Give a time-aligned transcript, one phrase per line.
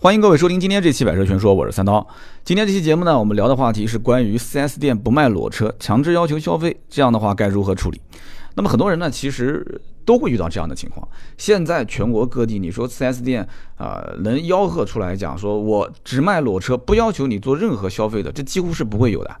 [0.00, 2.06] 欢迎各位收听今天这期《百车全说》，我是三刀。
[2.44, 8.00] 今天这期节目呢，我们聊的话题是关于 4S 店不卖裸车，强制要求消费，这样的话该如何处理？
[8.54, 11.06] 那么很多人呢，其实都会遇到这样的情况。
[11.36, 13.44] 现在全国各地，你说 4S 店
[13.76, 19.36] 啊，能吆喝出来讲说我只卖裸车，不要求你做任何消费的，这几乎是不会有的。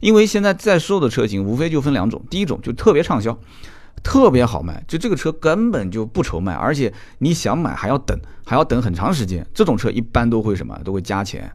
[0.00, 3.38] 因为现在在售的车型无非就分两种，第一种就特别畅销。
[4.02, 9.46] 特别好卖，就这个车根本就不愁卖，而且你想买还要等，还要等很长时间。
[9.52, 10.78] 这种车一般都会什么？
[10.84, 11.50] 都会加钱。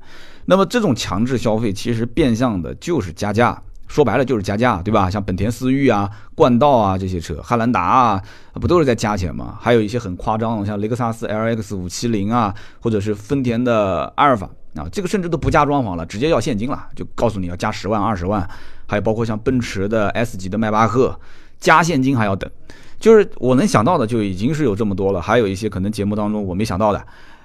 [0.45, 5.09] 那么这种强制消费其实变相的就是加价，说白了就是加价，对吧？
[5.09, 8.21] 像本田思域啊、冠道啊这些车，汉兰达啊，
[8.53, 9.57] 不都是在加钱吗？
[9.61, 18.47] 还有一些很夸张的，像雷克萨斯 LX 五七零啊，或者是丰田的阿尔法啊，这个甚至都不加装潢了，直接要现金了，就告诉你要加十万、二十万。
[18.85, 21.17] 还有包括像奔驰的 S 级的迈巴赫。
[21.63, 22.51] 加现金还要等，
[22.99, 27.01] 就是我能想到的就已经是有这么多了，还有一些可能节目当中我没想到的。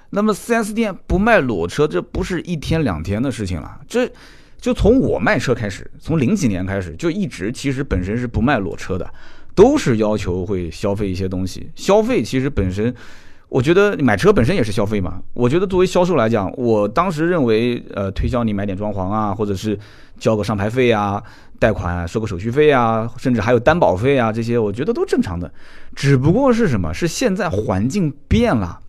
[0.09, 4.11] 那么 4S 店不卖裸车，这不是一天两天的事情了，这
[4.59, 9.09] 就从我卖车开始，从零几年开始就一直其实本身是不卖裸车的，
[9.55, 11.69] 都是要求会消费一些东西。
[11.75, 12.93] 消费其实本身，
[13.49, 15.21] 我觉得买车本身也是消费嘛。
[15.33, 19.77] 我觉得作为销售来讲，我当时认为，呃，推销你买点装潢啊，或者是
[20.17, 21.21] 交个上牌费啊。
[21.59, 25.51] 贷款收个手续费啊，甚至还有担保费啊，这些我觉得都正常的，
[25.93, 26.93] 只不过是什么？
[26.93, 28.79] 是现在环境变了，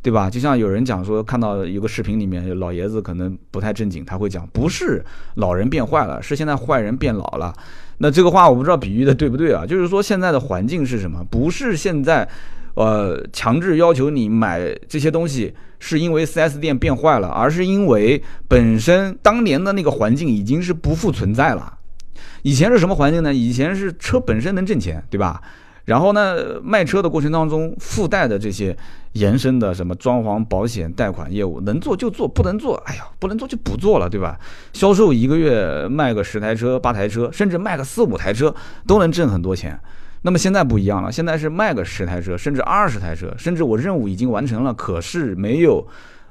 [0.00, 0.30] 对吧？
[0.30, 5.04] 就像有人讲说，看到有个视频里面，老爷子可能不太正经，他会讲，不是
[5.34, 7.52] 老人变坏了，是现在坏人变老了。
[7.98, 9.66] 那这个话我不知道比喻的对不对啊？
[9.66, 11.22] 就是说现在的环境是什么？
[11.30, 12.26] 不是现在，
[12.74, 21.78] 呃，强制要求你买这些东西，是因为 4S 店变坏了，而是因为本身当年的那个环境已经是不复存在了。
[22.42, 23.34] 以前是什么环境呢？
[23.34, 25.42] 以前是车本身能挣钱，对吧？
[25.86, 28.76] 然后呢，卖车的过程当中附带的这些
[29.12, 34.38] 延伸的什么装潢、保险、贷款业务，能做就做，不能做，哎呀，不能做就不做了，对吧？
[34.74, 38.54] 销售一个月卖个十台车、八台车，甚至卖个四五台车，
[38.86, 39.80] 都能挣很多钱。
[40.22, 45.86] 那么现在不一样了，现在是卖个十台车，甚至二十台车，甚至我任务已经完成了，可是没有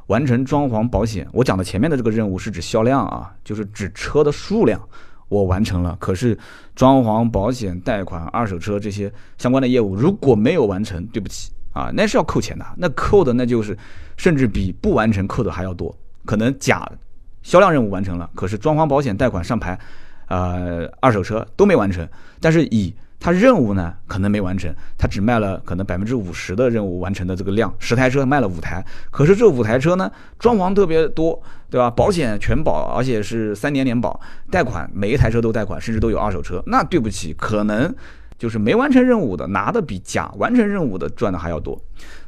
[0.08, 1.26] 完成装潢、保险。
[1.32, 4.80] 我讲的前面的这个任务是指销量啊，就是指车的数量。
[5.30, 6.38] 我完成了，可是
[6.74, 12.66] 装潢、保险、贷款、二手车这些相关的业务如果没有完成，对不起啊，那是要扣钱的。
[12.78, 13.78] 那扣的那就是
[14.16, 15.94] 甚至比不完成扣的还要多。
[16.26, 16.90] 可能甲
[17.42, 19.78] 销量任务完成了，可是装潢、保险、贷款、上牌，
[20.28, 22.08] 呃，二手车都没完成，
[22.42, 22.94] 但是乙。
[23.28, 31.38] 他任务呢可能没完成，他只卖了可能百分之五十的任务完成的这个量，十台车卖了五台，可是这五台车呢装潢特别多，
[31.70, 31.92] 对吧？
[31.92, 34.18] 保险全保，而且是三年年保，
[34.50, 36.64] 贷款每一台车都贷款，甚至都有二手车。
[36.68, 37.94] 那对不起，可能
[38.38, 41.78] 就是没完成任务的拿的比甲完成任务的赚的还要多，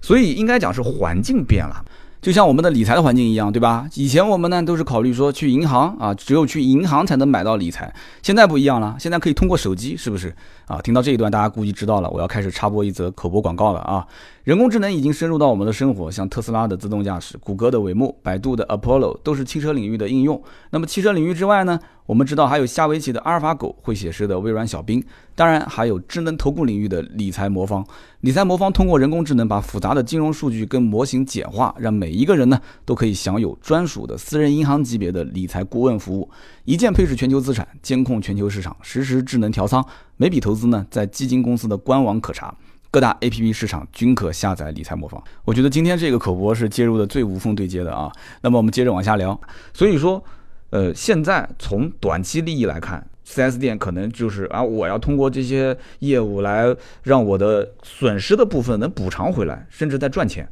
[0.01, 1.81] 所以应该讲是环境变了。
[2.21, 3.87] 就像我们的理财的环境一样，对吧？
[3.95, 7.93] 以前我们呢都是考虑说去银行啊，只有去银行才能买到理财。
[8.21, 10.35] 现在不一样了，现在可以通过手机，是不是
[10.65, 10.81] 啊？
[10.81, 14.05] 听到这一段，大家估计知道了，我要开始插播一则口播广告了啊！
[14.49, 20.41] 人工智能已经深入到我们的生活，像特斯拉的自动驾驶、谷歌的帷幕、百度的 Apollo 都是汽车领域的应用。
[20.71, 21.79] 那么汽车领域之外呢？
[22.07, 25.03] 我们知道还有下围棋的阿尔法狗，会写诗的微软小冰，
[25.35, 27.85] 当然还有智能投顾领域的理财魔方。
[28.21, 36.27] 理财魔方通过人工智能把复杂的金融数据跟模型简化，让每一个人呢都可以享有专属的私人银行级别的理财顾问服务，
[36.65, 39.85] 一键配置全球资产，监控全球市场，实时智能调仓，
[40.17, 42.51] 每笔投资呢在基金公司的官网可查，
[42.91, 45.23] 各大 APP 市场均可下载理财魔方。
[45.45, 48.11] 我觉得今天这个口播是接入的最无缝对接的啊。
[48.41, 49.39] 那么我们接着往下聊，
[49.73, 50.23] 所以说。
[50.71, 56.63] 呃，现在从短期利益来看，4S 店可能就是啊，我要通过这些业务来
[57.01, 60.47] 让我的损失的部分能补偿回来，甚至在赚钱。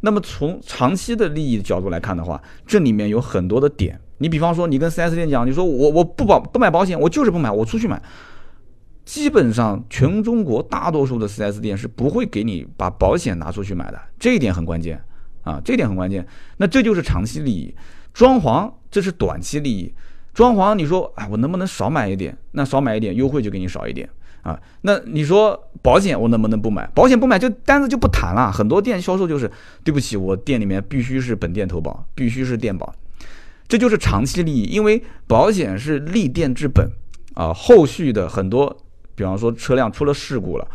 [0.00, 3.98] 那么从长期的利益角度来看的话，这里面有很多的点。
[4.18, 7.98] 你比方说，你跟 4S 店讲，你说我我不保不买保险，我就是不买，我出去买。
[9.04, 15.02] 基本上全中国大多数的 4S 店是不会给你把保险拿出去买的，这一点很关键
[15.42, 16.26] 啊，这一点很关键。
[16.58, 17.74] 那这就是长期利益。
[18.12, 19.94] 装潢这是短期利益，
[20.34, 22.36] 装潢你说哎我能不能少买一点？
[22.52, 24.08] 那少买一点优惠就给你少一点
[24.42, 24.60] 啊。
[24.82, 26.86] 那你说保险我能不能不买？
[26.94, 28.52] 保险不买就单子就不谈了。
[28.52, 29.50] 很多店销售就是
[29.82, 32.94] 对不起，我店里面必须是本店投保，必须是店保，
[33.66, 34.64] 这就是长期利益。
[34.64, 36.86] 因为保险是立店之本
[37.34, 38.76] 啊，后续的很多，
[39.14, 40.68] 比方说车辆出了事故了，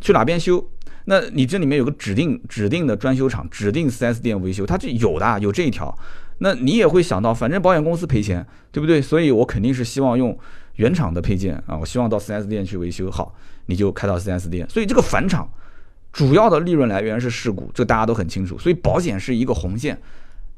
[0.00, 0.64] 去哪边修？
[1.06, 5.92] 那你这里面有个指定指定的专修厂，指定 4S 店维修，它就有的有这一条。
[6.38, 9.02] 那你也会想到，反正保险公司赔钱，对不对？
[9.02, 10.36] 所以我肯定是希望用
[10.76, 13.34] 原厂的配件啊，我希望到 4S 店去维修好，
[13.66, 14.68] 你就开到 4S 店。
[14.68, 15.48] 所以这个返厂
[16.12, 18.58] 主要的利润来源是事故，这大家都很清楚。
[18.58, 20.00] 所以保险是一个红线，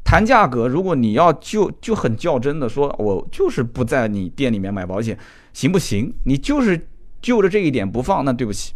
[0.04, 5.18] 谈价格，如果你要就就很较真的说，我就是不在你店里面买保险，
[5.52, 6.14] 行不行？
[6.24, 6.86] 你就是
[7.24, 8.74] 就着这一点不放，那对不起，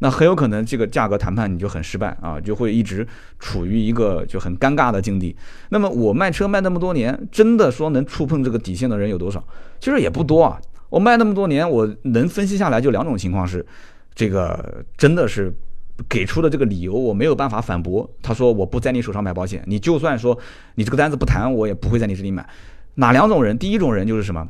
[0.00, 3.06] 那很有可能这个价格谈判你就很失败啊，就会一直
[3.38, 5.36] 处于一个就很尴尬的境地。
[5.68, 9.42] 那么我卖车卖那么多年，真的说能触碰这个底线的人有多少？
[9.78, 10.60] 其实也不多啊。
[10.90, 13.64] 我卖那么多年，我能分析下来就两种情况是，
[14.14, 15.54] 这个真的是。
[16.08, 18.04] 给出的这个理由我没有办法反驳。
[18.20, 20.36] 他说我不在你手上买保险，你就算说
[20.74, 22.44] 你这个单子不谈，我也不会在你这里买。
[22.96, 23.56] 哪两种人？
[23.56, 24.44] 第一种人就是什么？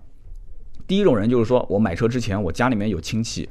[0.86, 3.48] 第一种人就是说我买车之前，我家里面有亲戚，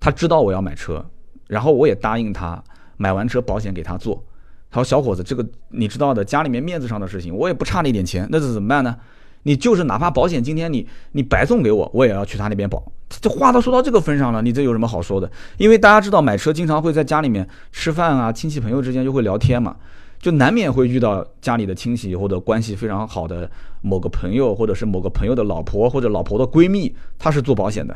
[0.00, 1.04] 他知道我要买车，
[1.48, 2.62] 然后我也答应他
[2.96, 4.22] 买完车保险给他做。
[4.70, 8.96] 他说小伙子，这个你知道的，家里面面子上的事情，我也不差那点钱，那是怎么办呢？
[9.44, 12.82] 你就是哪怕保险今天你你白送给我，我也要去他那边保。
[13.08, 15.30] 这话都说到这个份上了，你这有什么好说的？
[15.58, 19.76] 因为大家知道买车经常会在家里面吃饭啊，亲戚朋友之间就会聊天嘛，
[20.22, 23.50] 就难免会遇到家里的亲戚或者关系非常好的
[23.82, 27.94] 某个朋友，或者是某个朋友的老婆或者老婆的闺蜜，她是做保险的，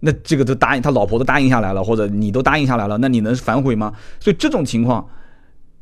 [0.00, 3.92] 那这个都答应他老婆都答应下来了，或者你都答应下来了，那你能反悔吗？
[4.20, 5.08] 所以这种情况。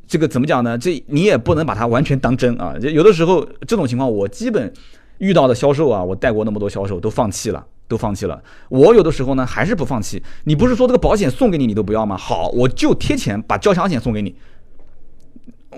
[0.05, 0.77] 这个怎么讲呢？
[0.77, 2.75] 这你也不能把它完全当真啊！
[2.81, 4.71] 有的时候这种情况，我基本
[5.17, 8.39] 遇到的销售啊，我带过那么多销售都放弃了，都放弃了。
[8.67, 10.21] 我有的时候呢还是不放弃。
[10.43, 12.17] 你不是说这个保险送给你你都不要吗？
[12.17, 14.35] 好，我就贴钱把交强险送给你。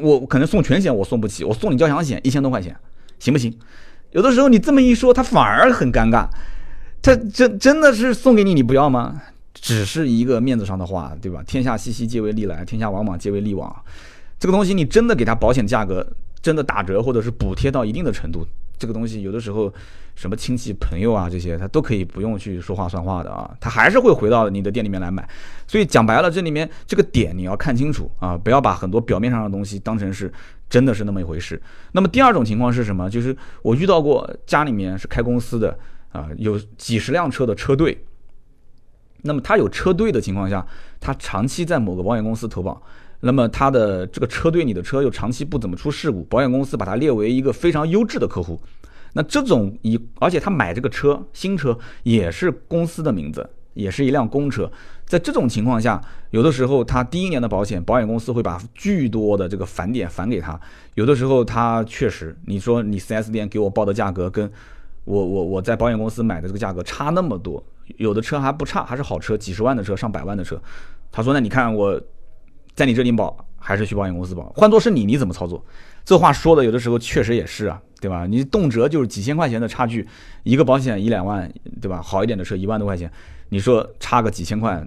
[0.02, 2.76] 我可能送全险我送不起，我送你交强险一千多块钱，
[3.20, 3.56] 行不行？
[4.12, 6.28] 有的时候你这么一说，他反而很尴尬。
[7.02, 9.22] 他真真的是送给你，你不要吗？
[9.54, 11.44] 只是一个面子上的话，对吧？
[11.46, 13.74] 天下熙熙皆为利来，天下往往皆为利往。
[14.40, 16.06] 这个东西你真的给他保险价格
[16.42, 18.46] 真的打折或者是补贴到一定的程度，
[18.78, 19.74] 这个东西有的时候
[20.16, 25.28] 什么亲戚朋友啊这些他都可以不用去说话算话的啊，他还是会回到你的店里面来买。
[25.68, 30.32] 所以讲白了，这里面这个点你要看清楚啊，不要把很多表面上的东西当成是
[30.70, 31.62] 真的是那么一回事。
[31.92, 33.10] 那么第二种情况是什么？
[33.10, 35.78] 就是我遇到过家里面是开公司的
[36.12, 38.06] 啊，有几十辆车的车队，
[39.24, 40.66] 那么他有车队的情况下，
[41.00, 42.82] 他长期在某个保险公司投保。
[43.26, 48.62] 那么他的这个车队，你的车又长期不怎么出事故，保险公司把它列为一个非常优质的客户。
[49.14, 54.72] 那这种以，而且他买这个车新车也是公司的名字，也是一辆公车。
[55.08, 56.00] 在这种情况下，
[56.30, 60.60] 有的时候他第一年的保险，保险公司会把巨多的这个返点返给他。
[60.94, 64.52] 有的时候他确实，你说你 4S 店给我报的价格，跟
[65.04, 67.64] 我我我在保险公司买的这个价格差那么多，
[67.98, 70.62] 有的车还不差，还是好车，几十万的车，上百万的车。
[71.12, 72.00] 他说，那你看我。
[72.76, 74.52] 在你这里保还是去保险公司保？
[74.56, 75.64] 换做是你，你怎么操作？
[76.04, 78.28] 这话说的有的时候确实也是啊，对吧？
[78.28, 80.08] 你动辄就是几千块钱的差距，
[80.44, 81.52] 一个保险一两万，
[81.82, 82.00] 对吧？
[82.00, 83.12] 好一点的车一万多块钱，
[83.50, 84.86] 你说差个几千块，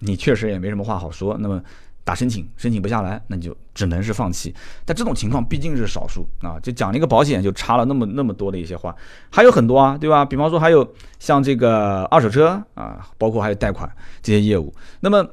[0.00, 1.34] 你确实也没什么话好说。
[1.40, 1.62] 那么
[2.04, 4.54] 打申请申请不下来，那你就只能是放弃。
[4.84, 8.94] 但这种情况毕竟是少数啊，就讲了一个保险就差了那么那么多的一些话，
[9.30, 10.26] 还有很多啊，对吧？
[10.26, 10.86] 比方说还有
[11.18, 13.90] 像这个二手车啊，包括还有贷款
[14.20, 15.26] 这些业务，那么。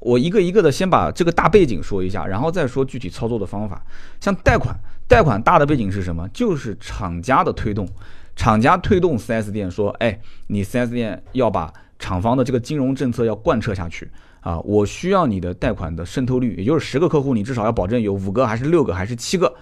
[0.00, 3.82] 我一个一个的先把这个大背景说一下，然后再说具体操作的方法。
[4.20, 4.76] 像贷款，
[5.08, 6.28] 贷款大的背景是什么？
[6.28, 7.88] 就是厂家的推动，
[8.36, 14.08] 厂家推动 4S 店说，哎，你 4S 店要把厂方的这个金融政策要贯彻下去
[14.40, 19.52] 啊，我需要你的贷款的渗透率，也就是十个客户，你至少要保证有五个还是六个还是七个，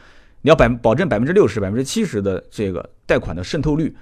[0.42, 3.96] 你要百保证百分之六十、百分之七十的这个贷款的渗透率，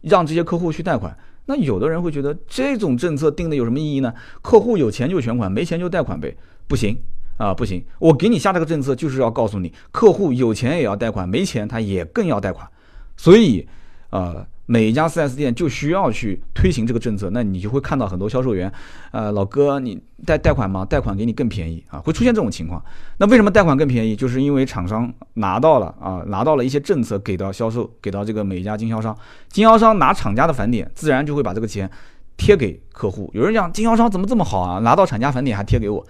[0.00, 1.16] 让这些客户去贷款。
[1.46, 4.12] 那有的人会觉得这种政策定的有什么意义呢？
[4.42, 6.36] 客户有钱就全款，没钱就贷款呗？
[6.68, 6.98] 不行
[7.38, 7.84] 啊，不行！
[7.98, 12.68] 我给你下这个政策就是要告诉你，客户有钱也要贷款，没钱他也更要贷款。
[13.16, 13.66] 所以，
[14.10, 14.46] 呃。
[14.66, 18.70] 每一家 4S 店就需要去推行这个政策，那你就会看到很多销售员，
[19.12, 20.84] 呃，老哥，你贷贷款吗？
[20.84, 22.84] 贷款给你更便宜啊，会出现这种情况。
[23.18, 24.16] 那为什么贷款更便宜？
[24.16, 29.16] 就是因为厂商拿到了啊，拿到了一些政策给到销售，给到这个每一家经销商，
[29.48, 31.88] 经销商拿厂家的返点，自然就会把这个钱
[32.36, 33.30] 贴给客户。
[33.34, 34.80] 有人讲经销商怎么这么好啊？
[34.80, 36.04] 拿到厂家返点还贴给我，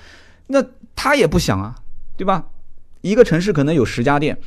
[0.47, 1.75] 那他也不想啊，
[2.17, 2.47] 对吧？
[3.03, 4.39] 一个城市可能有十家店。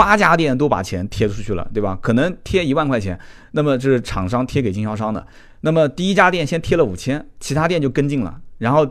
[0.00, 1.98] 八家店都把钱贴出去了，对吧？
[2.00, 5.26] 可能贴一万块钱，那么这是厂商贴给经销商的。
[5.60, 8.40] 那么第一家店先贴了五千，其他店就跟进了。
[8.56, 8.88] 然后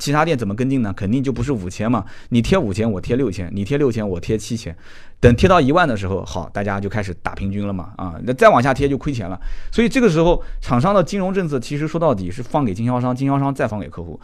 [0.00, 0.92] 其他店怎么跟进呢？
[0.92, 4.76] 肯定就不是五千嘛，你贴五千，我贴六千，你贴六千，我贴七千。
[5.20, 7.92] 等贴到一万的时候，好，大家就开始打平均了嘛。
[7.96, 9.40] 啊，那再往下贴就亏钱了。
[9.70, 14.20] 所以这个时候，厂商的金融政策其实说到底是放给经销商，经销商再放给客户。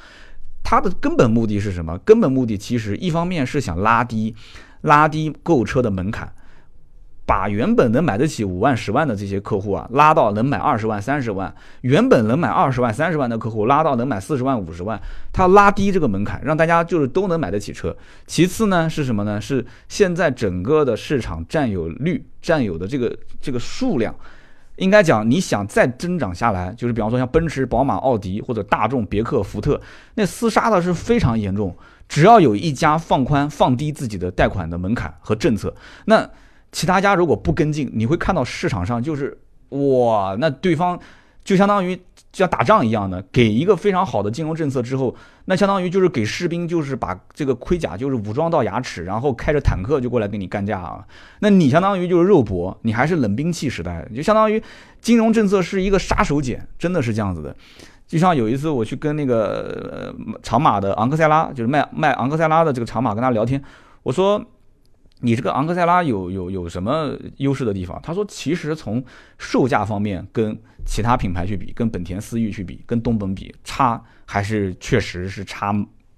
[0.64, 1.96] 它的根本目的是什么？
[1.98, 4.34] 根本目的其实一方面是想拉低。
[4.84, 6.30] 拉低购车的门槛，
[7.24, 11.50] 把原本能买得起五万、十万的这些客户啊，拉到能买二十万、三十万；
[11.80, 15.00] 原本能买二十万、三十万的客户，拉到能买四十万、五十万。
[15.32, 17.96] 他拉低这个门槛，让大家就是都能买得起车。
[18.26, 19.40] 其次呢，是什么呢？
[19.40, 24.14] 是现在整个的市场占有率、占有的这个这个数量，
[24.76, 29.80] 应该讲，你想再增长下来，就是比方说像奔驰、宝马、奥迪或者大众、别克、福特，
[30.16, 31.74] 那厮杀的是非常严重。
[32.08, 35.74] 只要有一家放宽、放低自己的贷款的门槛和政策，
[36.06, 36.30] 那。
[36.76, 40.98] 其他家如果不跟进，你会看到市场上就是哇，那对方
[41.44, 41.96] 就相当于
[42.32, 51.06] 像打仗一样的，给一个非常好的金融政策之后，那相当于就是给士兵就是把这个盔甲就是武装到牙齿，然后开着坦克就过来跟你干架啊。
[51.38, 54.60] 那你相当于就是肉搏，你还是冷兵器时代，就相当于
[55.00, 57.54] 金融政策是一个杀手锏，真的是这样子的。
[58.06, 63.62] 就像有一次我去跟那个长马的昂克赛拉，就是卖卖昂克赛拉的这个长马跟他聊天，
[64.02, 64.44] 我说。
[65.20, 67.98] 你这个昂克赛拉有有有什么优势的地方？
[68.02, 69.02] 他说，其实从
[69.38, 75.72] 售价方面跟其他品牌去比，跟本田思域去比，跟东本比，差还是确实是差，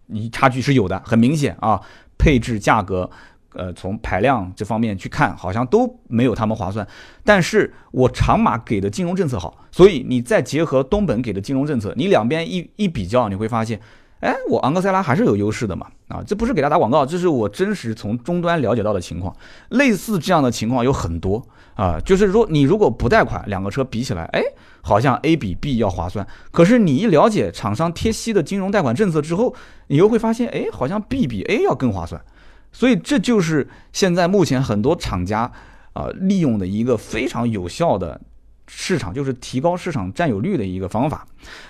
[0.06, 1.80] 你差距是有的，很明显啊。
[2.18, 3.08] 配置、价格，
[3.56, 6.86] 呃，从排量这方面去看，好像都没有他们划算。
[7.24, 13.80] 但是我长马给的金融政策好，所以你再结合东本给的金融政策，你两边一一比较，你会发现。
[14.20, 15.86] 哎，我昂克赛拉还是有优势的嘛？
[16.08, 19.36] 啊，这不是给他打广告，这是我真实从终端了解到的情况。
[19.68, 24.42] 类似这样的情况有很多啊，就是说你如果不贷款，两个车比起来，哎，
[24.80, 26.26] 好像 A 比 B 要划算。
[26.50, 29.54] 可是你一了解厂商贴息的金融贷款政策之后，
[29.88, 32.18] 你又会发现，哎，好像 B 比 A 要更划算。
[32.76, 35.50] 所以这就是现在目前很多厂家
[35.94, 38.20] 啊利用的一个非常有效的。
[38.68, 41.24] 市场就是提高市场占有率的一个方法，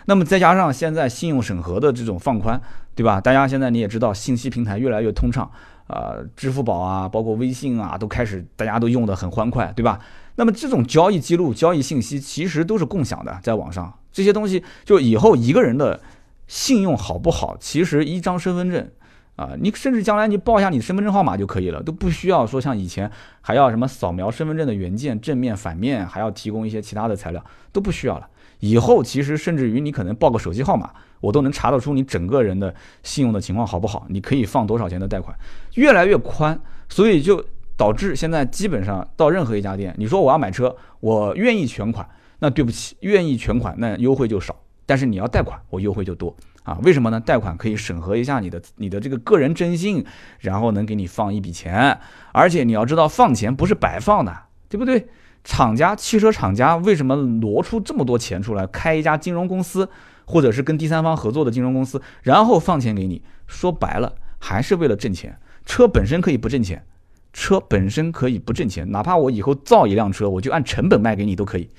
[0.06, 2.58] 那么再加上现在信用审核的这种放宽，
[2.94, 3.20] 对吧？
[3.20, 5.50] 大家现在你也知道，信息平台越来越通畅，
[5.88, 10.00] 啊，支付宝啊，包括微信啊，都开始大家都用的很欢快，对吧？
[10.36, 16.00] 那么这种交易记录、交易信息其实都是共享的，在网上这些东西，就以后一个人的
[16.46, 18.90] 信用好不好，其实一张身份证。
[19.36, 23.10] 啊，你甚至将来你报一下你的身份证号码就可以了，都不需要说像以前
[23.42, 28.26] 还要什么扫描身份证的原件正面、反面，还要提供一些其他的材料，都不需要了。
[28.60, 30.90] 以后其实甚至于你可能报个手机号码，
[31.20, 35.36] 我都能查得出你整个人的信用的情况好不好，你可以放多少钱的贷款，
[35.74, 37.44] 越来越宽，所以就
[37.76, 46.34] 导致现在基本上到任何一家店，你说我要买车，我愿意全款，那对不起，愿意全款那优惠就少，但是你要贷款，我优惠就多。
[46.66, 47.20] 啊，为什么呢？
[47.20, 50.04] 贷款可以审核一下你的你的这个个人征信，
[50.40, 51.96] 然后能给你放一笔钱，
[52.32, 54.37] 而且你要知道放钱不是白放的，
[54.68, 55.06] 对不对？
[55.44, 59.88] 厂家汽车厂家为什么挪出这么多钱出来开一家金融公司，
[60.25, 63.23] 或者是跟第三方合作的金融公司，然后放钱给你？
[63.46, 65.38] 说白了还是为了挣钱。
[65.64, 66.85] 车本身可以不挣钱，
[67.32, 71.70] 车本身可以不挣钱，哪怕我以后造一辆车，我就按成本卖给你都可以。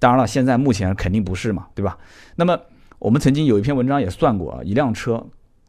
[0.00, 1.96] 当然了，现在目前肯定不是嘛，对吧？
[2.34, 2.58] 那么。
[2.98, 5.26] 我们曾经有一篇文章也算过啊，一辆车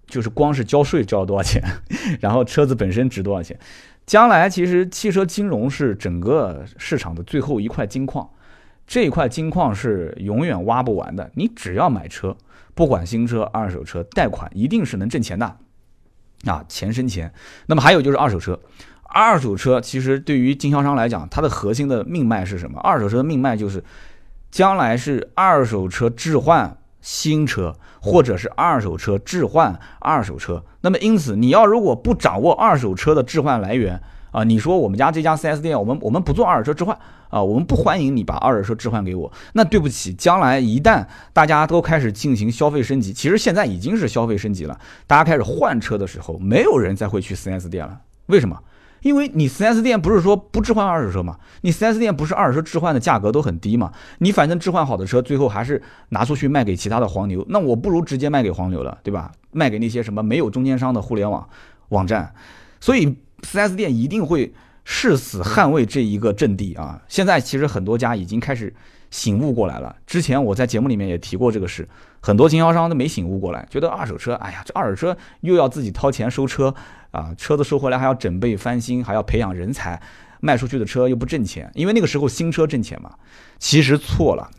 [0.08, 1.62] 就是光是交税交了多少钱，
[2.22, 3.60] 然后车子本身值多少钱。
[4.06, 8.30] 将来其实汽车金融是整个市场的最后一块金矿，
[8.88, 11.30] 这一块金矿是永远挖不完的。
[11.36, 12.38] 你只要买车，
[12.74, 15.58] 不管新车、二手车，贷款一定是能挣钱的
[16.46, 17.34] 啊，钱生钱。
[17.66, 18.58] 那么还有就是二手车，
[19.04, 22.80] 二手车其实对于经销商来讲，它的核心的命脉是什么？
[22.80, 23.84] 二手车的命脉就是
[24.50, 26.78] 将来是二手车置换。
[27.02, 34.02] 新车或者是二手车置换二手车，那么因此你要如果不掌握二手车的置换来源
[34.32, 36.98] 啊，你说我们家这家 4S 店，我们我们不做二手车置换
[37.30, 48.58] 啊，我们不欢迎你把二手车置换给我，那对不起，将来一旦大家都开始进行消费升级，其实现在已经是消费升级了，大家开始换车的时候，没有人再会去 4S 店了，为什么？
[49.08, 51.38] 因为你 4S 店不是说不置换二手车吗？
[51.62, 53.90] 你 4S 店不是二手车置换的价格都很低吗？
[54.18, 59.32] 你反正置换好的车，最后还是拿出去卖给其他的黄牛，那我不如直接卖给黄牛了，对吧？
[59.52, 61.48] 卖给那些什么没有中间商的互联网
[61.90, 62.34] 网站。
[62.82, 67.02] 所以 4S 店一定会誓死捍卫这一个阵地啊！
[67.08, 68.74] 现在其实很多家已经开始
[69.10, 69.96] 醒悟过来了。
[70.06, 71.88] 之前我在节目里面也提过这个事，
[72.20, 76.76] 很多经销商都没醒悟过来，觉得二手车，哎呀，这二手车又要自己掏钱收车。
[77.12, 80.02] 啊，车子收回来还要准备翻新，还要培养人才，
[80.40, 83.12] 卖出去的车又不挣钱，因为那个时候新车挣钱嘛。
[83.60, 84.50] 其实错了，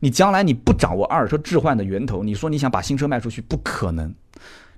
[0.00, 4.14] 你将来你不掌握二手车置换的源头，你说你想把新车卖出去，不可能。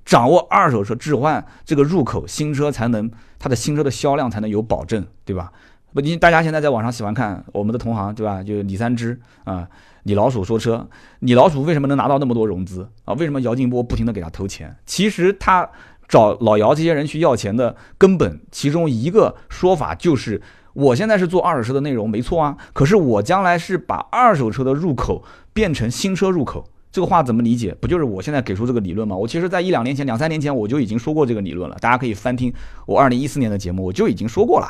[0.05, 5.51] 掌握二手车置换这个入口，新车才能它的新车的销量才能有保证，对吧？
[5.93, 8.43] 不，你大家现在在网上喜欢看我们的同行，对吧？
[8.43, 9.67] 就李三枝啊，
[10.03, 10.87] 李老鼠说车，
[11.21, 13.15] 李老鼠为什么能拿到那么多融资啊？
[13.15, 14.77] 为什么姚劲波不停的给他投钱？
[14.87, 15.69] 其实他。
[16.15, 20.41] 找老姚这些人去要钱的根本，其中一个说法就是，
[20.73, 26.71] 我现在是做二手车的内容，没错啊，可是我将来是把二手车的入口变成新车入口。
[26.93, 27.77] 这个话怎么理解？
[27.81, 29.17] 不就是我现在给出这个理论吗？
[29.17, 31.77] 我其实，在一两年前、两三年前，我就已经说过这个理论了。
[31.81, 32.55] 大家可以翻听
[32.87, 34.69] 我二零一四年的节目，我就已经说过了，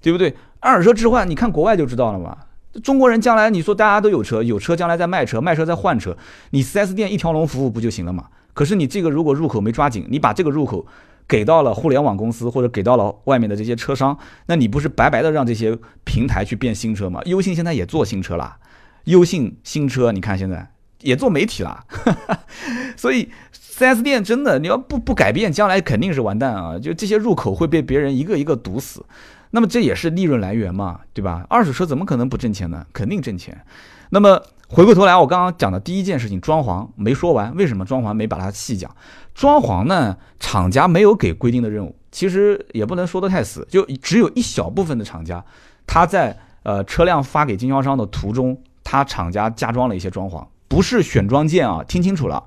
[0.00, 0.34] 对不对？
[0.60, 2.34] 二手车置换，你看国外就知道了嘛。
[2.82, 6.16] 中国人将来你说大家都有车，有车将来在卖车，卖车在换车，
[6.52, 8.28] 你 4S 店一条龙服务不就行了嘛？
[8.56, 10.86] 可是你这个如果入口没抓紧，你把这个入口
[11.28, 17.20] 给到了互联网公司或者给到了外面的这些车商，那你不是白白的让这些平台去变新车吗？
[17.26, 18.56] 优信现在也做新车了，
[19.04, 20.72] 优信新车，你看现在。
[21.02, 21.84] 也做媒体了，
[22.96, 26.78] 所以 4S 店真的你要不不改变，将来肯定是完蛋啊！
[26.78, 29.04] 就这些入口会被别人一个一个堵死，
[29.50, 31.44] 那么这也是利润来源嘛，对吧？
[31.50, 32.84] 二手车怎么可能不挣钱呢？
[32.94, 33.62] 肯定挣钱。
[34.08, 38.90] 那么回过头来，我刚刚讲的第一件事情，装潢没说完，为什么装潢没把它细讲？
[39.32, 45.44] 装潢呢，厂家没有给规定的任务，其实也不能说得太死，就只有一小部分的厂家，
[45.86, 50.44] 他在呃车辆发给经销商的途中，他厂家加装了一些装潢。
[50.66, 52.42] 不是选装件啊，听清楚了，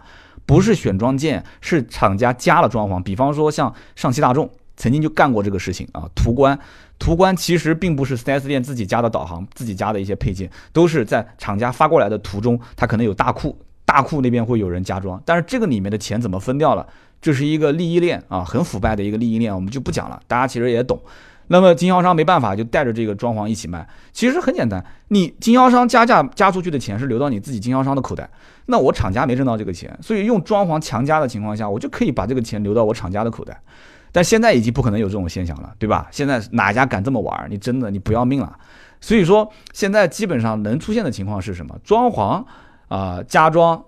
[0.46, 3.02] 不是选装件，是厂家加了装潢。
[3.02, 6.04] 比方说像上汽大众曾经就干过这个事情啊。
[6.14, 6.60] 途观，
[7.00, 15.20] 途观其实并不是 4S 店自己加的导航，自己加的一些配件，都是在厂家发过来的途中，它可能有大库，大库那边会有人加装。
[15.25, 16.86] 但是这个里面的钱怎么分掉了？
[17.22, 21.01] 这是一个利益链啊，很腐败的一个利益链，我们就不讲了，大家其实也懂。
[21.48, 23.88] 那么经销商没办法，就带着这个装潢一起卖。
[24.12, 28.29] 其实很简单，你经销商加价加出去的钱是流到你自己经销商的口袋，
[28.68, 33.60] 那我厂家没挣到这个钱，所以用装潢强加的情况下，我就可以把这个钱流到我厂家的口袋。
[34.12, 36.08] 但现在已经不可能有这种现象了，对吧？
[36.12, 37.48] 现在哪家敢这么玩？
[37.50, 38.58] 你真的你不要命了。
[39.01, 41.80] 所以说现在基本上能出现的情况是什么？
[41.84, 42.46] 装潢
[42.88, 43.84] 啊，加装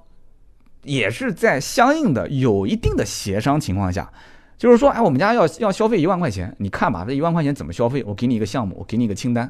[0.84, 4.12] 也是在相应的有一定的协商情况下。
[4.58, 8.04] 就是说，哎，我们家要要消费一万块钱，你看吧，这一万块钱怎么消费？
[8.06, 9.50] 我给你一个项目，我给你一个清单。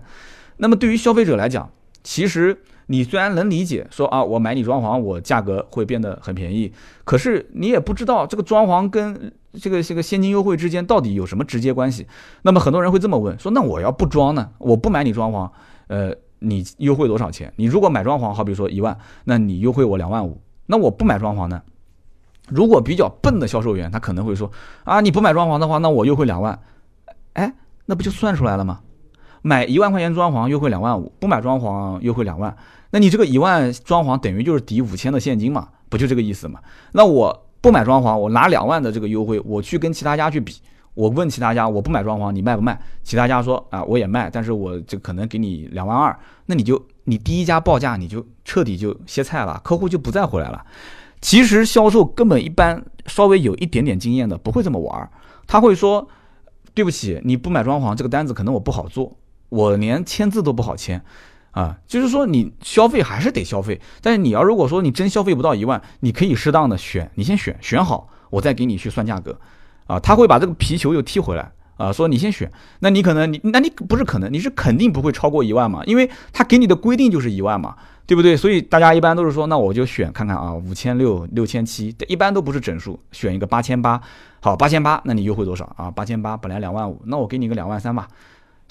[0.55, 1.69] 那么对于消费者来讲，
[2.01, 6.71] 其实你虽然能理解说啊，我买你装潢，我价格会变得很便宜，
[7.03, 12.07] 可是你也不知道这个装潢跟这个这个现金优惠之间到底有什么直接关系。
[12.43, 14.49] 那么很多人会这么问，说那我要不装呢？
[14.57, 15.49] 我不买你装潢，
[15.87, 17.53] 呃，你优惠多少钱？
[17.57, 20.41] 你如果买装潢，好比说一万，那你优惠我两万五。
[20.67, 21.61] 那我不买装潢呢？
[22.49, 24.51] 如果比较笨的销售员，他可能会说
[24.83, 26.59] ：“啊，你不买装潢的话，那我优惠两万。”
[27.33, 27.53] 哎，
[27.85, 28.81] 那不就算出来了吗？
[29.41, 32.55] 买一万块钱装潢优惠两万五，不买装潢优惠两万，
[32.91, 35.69] 那你这个一万装潢等于就是抵五千的现金嘛？
[35.89, 36.59] 不就这个意思嘛？
[36.93, 40.55] 那我不买装潢，我拿两万的这个优惠，我去跟其他家去比，
[40.95, 42.79] 我问其他家我不买装潢，你卖不卖？
[43.03, 50.65] 其他家说啊，我也卖，但是我就可能给你两万二，那你就你第一家报价你就彻底就歇菜了，客户就不再回来了。
[51.21, 55.11] 其实销售根本一般，稍微有一点点经验的不会这么玩儿，
[55.45, 56.07] 他会说
[56.73, 59.15] ：“对不起，你不买装潢，这个单子可能我不好做，
[59.49, 60.99] 我连签字都不好签。”
[61.51, 69.39] 啊，就是说你消费还是得消费，但是你要如果说你真消费不到一万，你可以适当的选，你先选选好，我再给你去算价格。
[69.87, 77.75] 啊，他会把这个皮球又踢回来啊，说你先选，那你可能你那你不是可能，你是肯定不会超过一万嘛，因为他给你的规定就是一万嘛。
[78.07, 78.35] 对不对？
[78.35, 84.01] 所以大家一般都是说，那我就选看看啊，五千六、六千七，一般都不是整数，选一个八千八。
[84.41, 85.89] 好，八千八，那你优惠多少啊？
[85.89, 88.09] 八千八本来两万五，那我给你个两万三吧。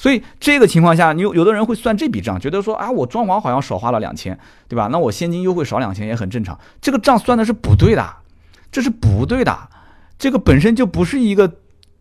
[0.00, 4.88] 所以这个情况下，你有有的人会算这笔账，觉得说啊，我装潢好像少花了两千，对吧？
[4.90, 6.58] 那我现金优惠少两千也很正常。
[6.80, 8.16] 这个账算的是不对的，
[8.72, 9.68] 这是不对的，
[10.18, 11.52] 这个本身就不是一个。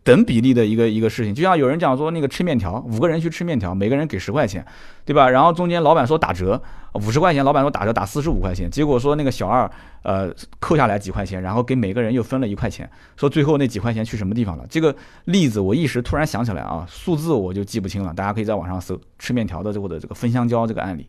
[0.02, 4.64] 等比例的一个一个事情，就像有人讲说那个吃面条，五个人去吃面条，每个人给十块钱，
[5.04, 5.28] 对吧？
[5.28, 6.60] 然后中间老板说打折，
[6.94, 9.70] 五十块钱，老板说打折打四十五块钱，结果说那个小二
[10.02, 14.64] 呃扣下来几块钱，然后给每个人又分了一块钱，说最后那几块钱去什么地方了？
[14.70, 14.94] 这个
[15.26, 21.06] 例子我一时突然想起来啊，数字我就记不清了，大家可以在网上搜吃面条的这个的这个分香蕉这个案例。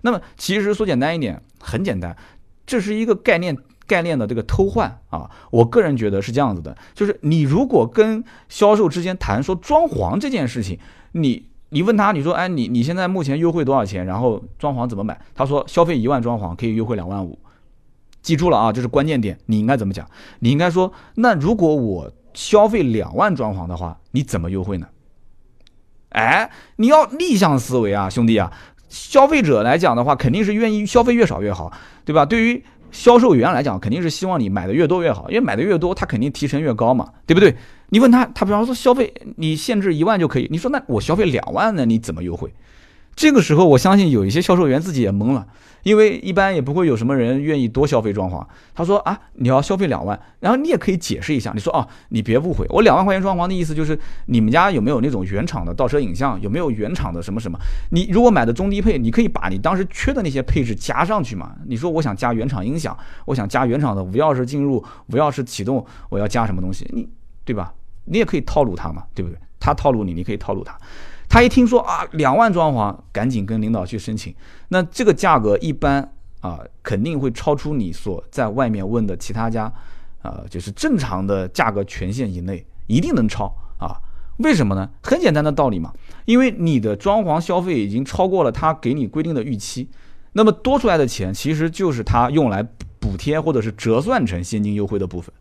[0.00, 2.16] 那么其实说简单一点，很简单，
[2.66, 3.56] 这是一个概念。
[3.92, 10.78] 概念的这个偷换啊，我个人觉得是这样子的，就是你如果跟销售之间谈说装潢这件事情，
[11.12, 14.06] 你你问他，你说，哎，你你现在目前优惠多少钱？
[14.06, 15.20] 然后装潢怎么买？
[15.34, 17.38] 他说消费一万装潢可以优惠两万五，
[18.22, 19.38] 记住了啊，这是关键点。
[19.46, 20.06] 你应该怎么讲？
[20.40, 24.86] 你应该说，那如果我消费两万装潢的话，你怎么优惠呢？
[26.10, 28.52] 哎，你要逆向思维啊，兄弟啊，
[28.88, 31.72] 消费者来讲的话，肯定是愿意消费越少越好，
[32.04, 32.26] 对吧？
[32.26, 37.56] 对于销售员来讲，肯定是希望你买的越多越好，因为买的越多，他肯定提成越高嘛，对不对？
[37.88, 42.52] 你问他，他比方说消费，你限制一万就可以，你说那我消费两万呢，你怎么优惠？
[43.14, 45.46] 这个时候，我相信有一些销售员自己也懵了。
[45.82, 48.46] 因为一般也不会有什么人愿意多消费装潢。
[48.72, 57.58] 他说啊，你要消费两万，然后你也可以解释一下，你说哦，你别误会，我两万块钱装潢的意思就是你们家有没有那种原厂的倒车影像，有没有原厂的什么什么？
[57.90, 61.52] 你如果买的中低配，你可以把你当时缺的那些配置加上去嘛。
[61.66, 64.76] 你说我想加原厂音响，我想加原厂的无钥匙进入、
[65.08, 66.88] 无钥匙启动，我要加什么东西？
[66.92, 67.08] 你
[67.44, 67.74] 对吧？
[68.04, 69.36] 你也可以套路他嘛，对不对？
[69.58, 70.78] 他套路你，你可以套路他。
[71.32, 74.34] 他一听说啊，两万装潢，赶紧跟领导去申请。
[74.68, 79.72] 那这个价格一般啊，肯定会超出你所在外面问的其他家，
[80.20, 83.46] 啊，就是正常的价格权限以内，一定能超
[83.78, 83.96] 啊。
[84.40, 84.86] 为什么呢？
[85.02, 85.90] 很简单的道理嘛，
[86.26, 89.88] 因为你的装潢消费已经超过了他给你规定的预期，
[90.32, 92.62] 那么多出来的钱其实就是他用来
[93.00, 95.32] 补贴或者是折算成现金优惠的部分。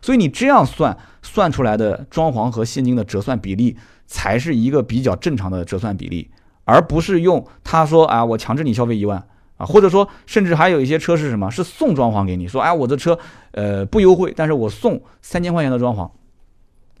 [0.00, 3.76] 所以你这样算算出来的装潢和现金的折算比例。
[4.12, 6.28] 才是一个比较正常的折算比例，
[6.64, 9.24] 而不是用他说啊，我强制你消费一万
[9.56, 13.16] 啊，或者说甚至还有一些车是什么，是送装潢给你，说哎，我的车
[13.52, 16.10] 呃不优惠，但是我送三千块钱的装潢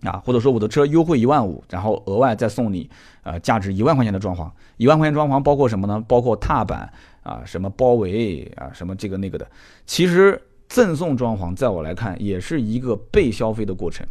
[0.08, 2.88] 啊，或者说我的车优惠一万五，然后额外再送你
[3.24, 6.00] 呃价值一万块钱的装潢，一万块钱装潢包括什么呢？
[6.06, 6.88] 包括踏板
[7.24, 9.44] 啊，什么包围啊，什么这个那个的。
[9.84, 14.06] 其实赠送装潢，在我来看也是一个被消费的过程。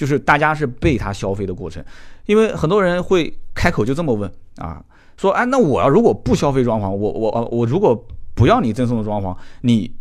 [0.00, 1.84] 就是大家是被他消费的过程，
[2.24, 4.82] 因为很多人会开口就这么问啊，
[5.18, 8.02] 说哎，那我要如果不消费装潢，我我我如果
[8.34, 9.92] 不要你赠送的装潢，你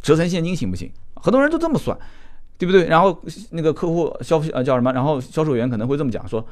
[0.00, 0.88] 折成现金行不行？
[1.16, 1.98] 很多人都这么算，
[2.58, 2.86] 对不对？
[2.86, 4.92] 然后那个客户消费呃叫什么？
[4.92, 6.46] 然后销售员可能会这么讲说，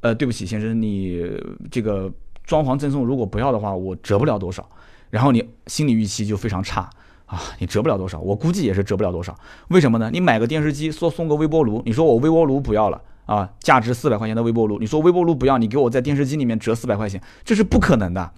[0.00, 1.22] 呃，对不起先生，你
[1.70, 2.10] 这个
[2.46, 4.66] 装潢赠送如果不要的话，我折不了多少。
[5.10, 6.88] 然后你心理预期就非常差。
[7.30, 9.32] 啊，你折不了多少，我估计也是折不了多少。
[9.68, 10.10] 为什么呢？
[10.12, 18.32] 你买个电视机，说送个微波炉，你说我微波炉不要了啊，价值四百块钱的微波炉，你说微波炉不要，你给我在电视机里面折四百块钱，这是不可能的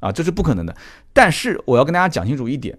[0.00, 0.74] 啊，这是不可能的。
[1.12, 2.78] 但是我要跟大家讲清楚一点，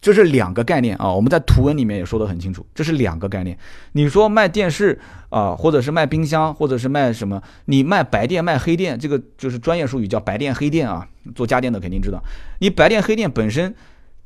[0.00, 3.56] 这是两个概念啊，我们在图文里面也说得很清楚，这是两个概念。
[3.92, 12.20] 你说卖电视啊，或者是卖冰箱，或者是卖什么，你卖白电卖黑电，这个就是专业术语叫白电黑电啊，做家电的肯定知道，
[12.58, 13.72] 你白电黑电本身。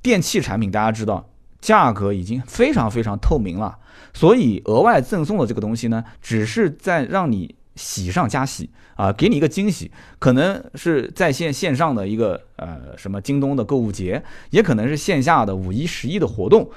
[0.02, 1.28] 电器产品大家知道，
[1.60, 3.78] 价格已经非常非常透明了，
[4.14, 16.70] 所以额外赠送的这个东西呢，只是在让你喜上加喜啊，给你一个惊喜，可能是在线线上的一个呃什么京东的购物节，也可能是线下的五一十一的活动，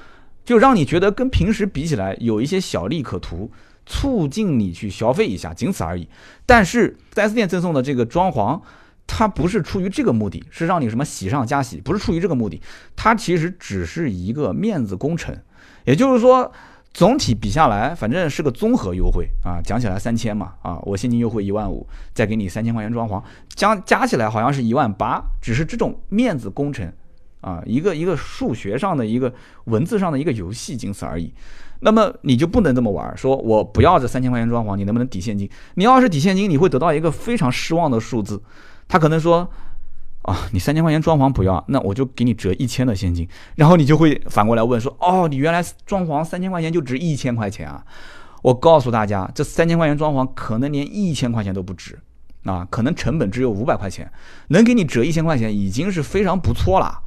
[0.44, 3.50] 就让你觉得跟平时比起来有一些小利可图，
[3.86, 6.06] 促进你去消费一下，仅此而已。
[6.44, 8.60] 但是 4S 店赠送的这个装潢。
[9.06, 12.60] 它不是出于这个目的，是让你什么喜上加喜，不是出于这个目的，
[12.96, 15.36] 它其实只是一个面子工程。
[15.84, 16.50] 也就是说，
[16.92, 23.22] 总体比下来，反正是个综合优惠啊，讲起来三千嘛，啊，我现金优惠一万五，再给你三千块钱装潢，
[23.54, 26.90] 加加起来好像是一万八，只是这种面子工程
[27.40, 29.32] 啊，一个一个数学上的一个
[29.64, 31.32] 文字上的一个游戏，仅此而已。
[31.80, 35.50] 那么你就不能这么玩，说我不要这三千块钱装潢，你能不能抵现金？
[35.74, 38.40] 你要是抵现金，你会得到一个非常失望的数字。
[38.88, 39.48] 他可能说，
[40.22, 47.84] 啊，你三千块钱装潢不要，那我就给你折一千的现金，然后你就会反过来问说，哦，你原来装潢三千块钱就值一千块钱啊？
[48.42, 51.98] 我告诉大家，这三千块钱装潢可能连一千块钱都不值，
[52.44, 54.10] 啊，可能成本只有五百块钱，
[54.48, 57.00] 能给你折一千块钱已经是非常不错了，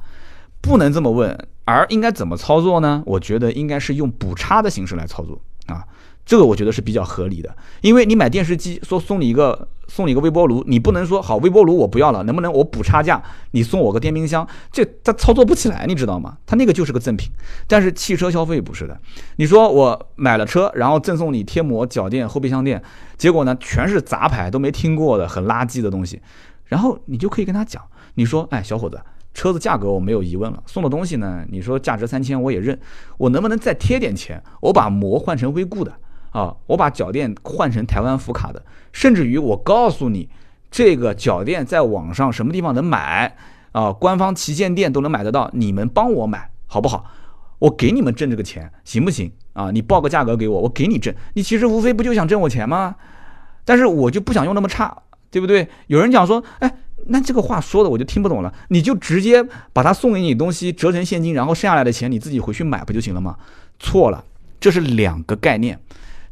[0.60, 3.02] 不能这么问，而应该怎么操作呢？
[3.06, 5.84] 我觉得应该是用补差的形式来操作啊。
[6.28, 16.36] 这个我觉得是比较合理的，因为你买电视机说送你一个送你一个微波炉，你不能说好微波炉我不要了，能不能我补差价，你送我个电冰箱，这它操作不起来，你知道吗？
[16.44, 17.30] 它那个就是个赠品，
[17.66, 19.00] 但是汽车消费不是的，
[19.36, 22.82] 你说我买了车，然后赠送你贴膜、脚垫、后备箱垫，
[23.16, 26.20] 结果呢全是杂牌，都没听过的，很垃圾的东西，
[26.66, 27.82] 然后你就可以跟他讲，
[28.16, 29.00] 你说，哎，小伙子，
[29.32, 32.78] 车子价格我没有疑问了，送的东西呢，你说价值三千我也认，
[33.16, 35.90] 我能不能再贴点钱，我把膜换成微固的？
[36.30, 38.62] 啊，我把脚垫换成台湾福卡的，
[38.92, 40.28] 甚至于我告诉你，
[40.70, 43.36] 这个脚垫在网上什么地方能买
[43.72, 43.92] 啊？
[43.92, 47.04] 官方旗舰店都能买得到，你们帮我买好不好？
[47.58, 49.32] 我给你们挣这个钱行不行？
[49.52, 51.12] 啊，你报个价格给我，我给你挣。
[51.34, 52.94] 你其实无非不就想挣我钱吗？
[53.64, 54.96] 但是我就不想用那么差，
[55.30, 55.68] 对不对？
[55.88, 56.72] 有人讲说，哎，
[57.06, 63.36] 那这个话说的我就听不懂了，你就直接把他送给你东西折成现金，然后剩下来的钱你自己回去买不就行了吗？
[63.80, 64.24] 错了，
[64.60, 65.80] 这是两个概念。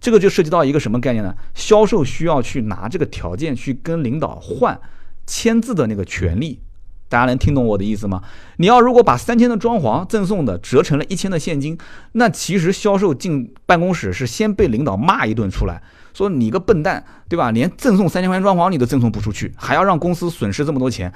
[0.00, 1.34] 这个就涉及到一个什么概念呢？
[1.54, 4.78] 销售需要去拿这个条件去跟领导换
[5.26, 6.60] 签字的那个权利，
[7.08, 8.22] 大家能听懂我的意思吗？
[8.58, 11.76] 你要如果把三千的装潢赠送的折成了一千的现金，
[12.12, 15.82] 那其实销售进办公室是先被领导骂一顿出来，
[16.14, 17.50] 说你个笨蛋，对吧？
[17.50, 21.12] 连赠送三千块钱装潢你都赠送不出去，还要让公司损失这么多钱，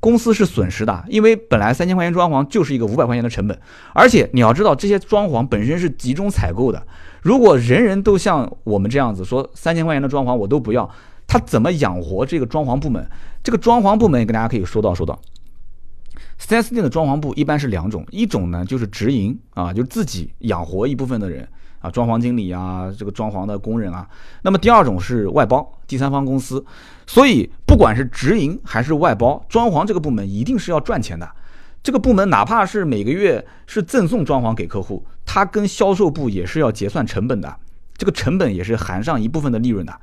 [0.00, 3.58] 公司是损失的，因为本来三千块钱装潢就是一个五百块钱的成本，
[3.94, 6.86] 而且你要知道这些装潢本身是集中采购的，
[7.24, 10.88] 如果人人都像我们这样子说三千块钱的装潢我都不要，
[11.26, 13.08] 他怎么养活这个装潢部门？
[13.42, 15.18] 这个装潢部门跟大家可以说到说到。
[16.38, 24.06] 4S 店的装潢部一般是两种，一种呢就是直营啊，就自己养活一部分的人啊，装潢经理啊，这个装潢的工人啊。
[24.42, 26.62] 那么第二种是外包，第三方公司。
[27.06, 31.26] 所以不管是直营还是外包，装潢这个部门一定是要赚钱的。
[31.84, 37.56] 这个部门哪怕是每个月是赠送装潢给客户，它跟销售部也是要结算成本的，
[37.96, 39.96] 这个成本也是含上一部分的利润的。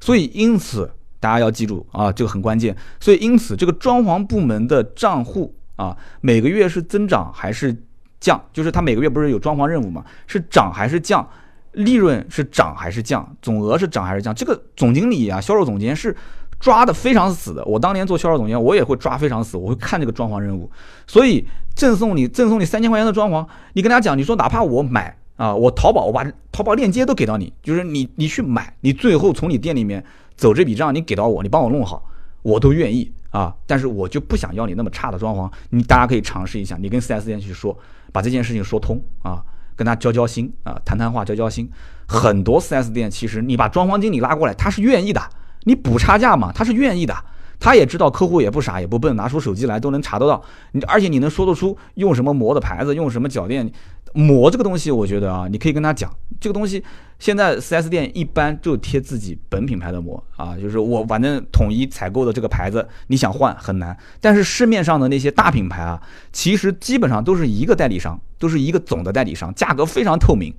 [0.00, 2.76] 所以因此大家要记住啊，这个很关键。
[3.00, 5.54] 所以因此这个装潢部门的账户。
[5.78, 7.72] 啊，每个月是增长还是
[8.18, 8.44] 降？
[8.52, 10.04] 就是他每个月不是有装潢任务吗？
[10.26, 11.24] 是涨还是降？
[11.70, 13.36] 利润是涨还是降？
[13.40, 14.34] 总额是涨还是降？
[14.34, 16.16] 这个总经理啊，销售总监是
[16.60, 17.64] 抓的非常死的。
[17.64, 20.70] 我当年做销售总监，我也会抓非常死，我会看这个装潢任务。
[21.06, 30.04] 所以赠送你赠送你三千块钱的装潢，你跟他讲，你说哪怕我买啊，我淘宝我把淘宝链接都给到你，就是你你去买，你最后从你店里面
[30.36, 32.02] 走这笔账，你给到我，你帮我弄好，
[32.42, 33.12] 我都愿意。
[33.30, 33.54] 啊！
[33.66, 37.76] 但是我就不想要你那么差的装潢，你大家可以尝试一下，你跟 4S 店去说，
[38.10, 39.44] 把这件事情说通啊，
[39.76, 41.70] 跟他交交心啊，谈谈话，交交心。
[42.06, 45.20] 很多 4S 店其实你把装潢经理拉过来，他是愿意的，
[45.68, 47.14] 你补差价嘛，他是愿意的，
[47.60, 53.70] 他也知道客户也不傻也不笨，拿出手机来都能查得到，你而且你能说得出用什么膜的牌子，用什么脚垫。
[54.14, 56.82] 膜这个东西，我觉得啊，你可以跟他讲，这个东西
[57.18, 63.94] 现在 4S 店一般就贴自己本品牌的膜啊，就是我反正统一采购的这个牌子，你想换很难。
[64.18, 66.00] 但是市面上的那些大品牌啊，
[66.32, 70.52] 其实基本上都是一个代理商，都是一个总的代理商，价格非常透明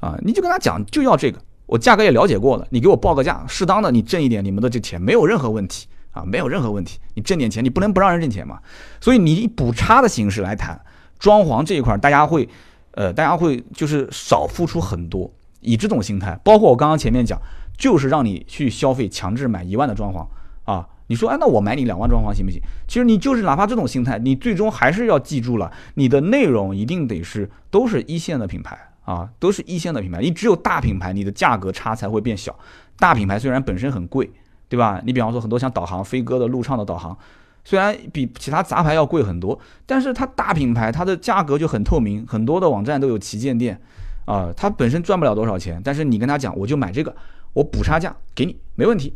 [0.00, 1.38] 啊，你就跟他讲就要这个，
[1.70, 8.58] 我价格也了解过了，你给我报个价，适当的你挣一点你们的这钱没有任何问题啊，没有任何问题，你挣点钱你不能不让人挣钱嘛，
[9.00, 10.80] 所以你以补差的形式来谈
[11.18, 12.48] 装潢这一块，大家会。
[12.94, 17.40] 呃，大家会就是少付出很多，以这种心态，包括我刚刚前面讲，
[17.78, 20.26] 就是让你去消费，强制买一万的装潢
[20.64, 22.60] 啊，你说，哎，那我买你两万装潢行不行？
[22.88, 32.56] 其实你就是哪怕这种心态，你最终还是要记住了，你的内容一定得是都是一线的品牌啊，都是一线的品牌，你只有大品牌，你的价格差才会变小。
[32.98, 34.30] 大品牌虽然本身很贵，
[34.68, 35.00] 对吧？
[35.04, 37.16] 你比方说很多像导航，飞鸽的、路畅的导航。
[37.62, 43.78] 虽然比其他杂牌要贵很多，但是它大品牌，它的价格就很透明，很多的网站都有旗舰店，
[44.24, 47.14] 啊，它本身赚不了多少钱，但是你跟他讲，我就买这个，
[47.52, 49.14] 我补差价给你，没问题，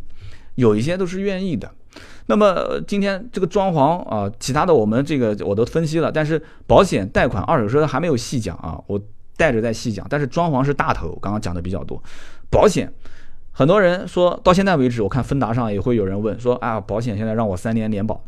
[0.56, 1.70] 有一些都是愿意的。
[2.26, 9.00] 那么今天这个装潢啊，其他的我们这个我都分析了，但是保险、贷款、二手车还没有细讲啊，我
[9.36, 10.06] 带着再细讲。
[10.08, 12.02] 但是装潢是大头，刚刚讲的比较多，
[12.50, 12.92] 保险，
[13.52, 18.22] 很多人说到现在为止，我看芬达上也会有人问说啊，保险现在让我三年联保。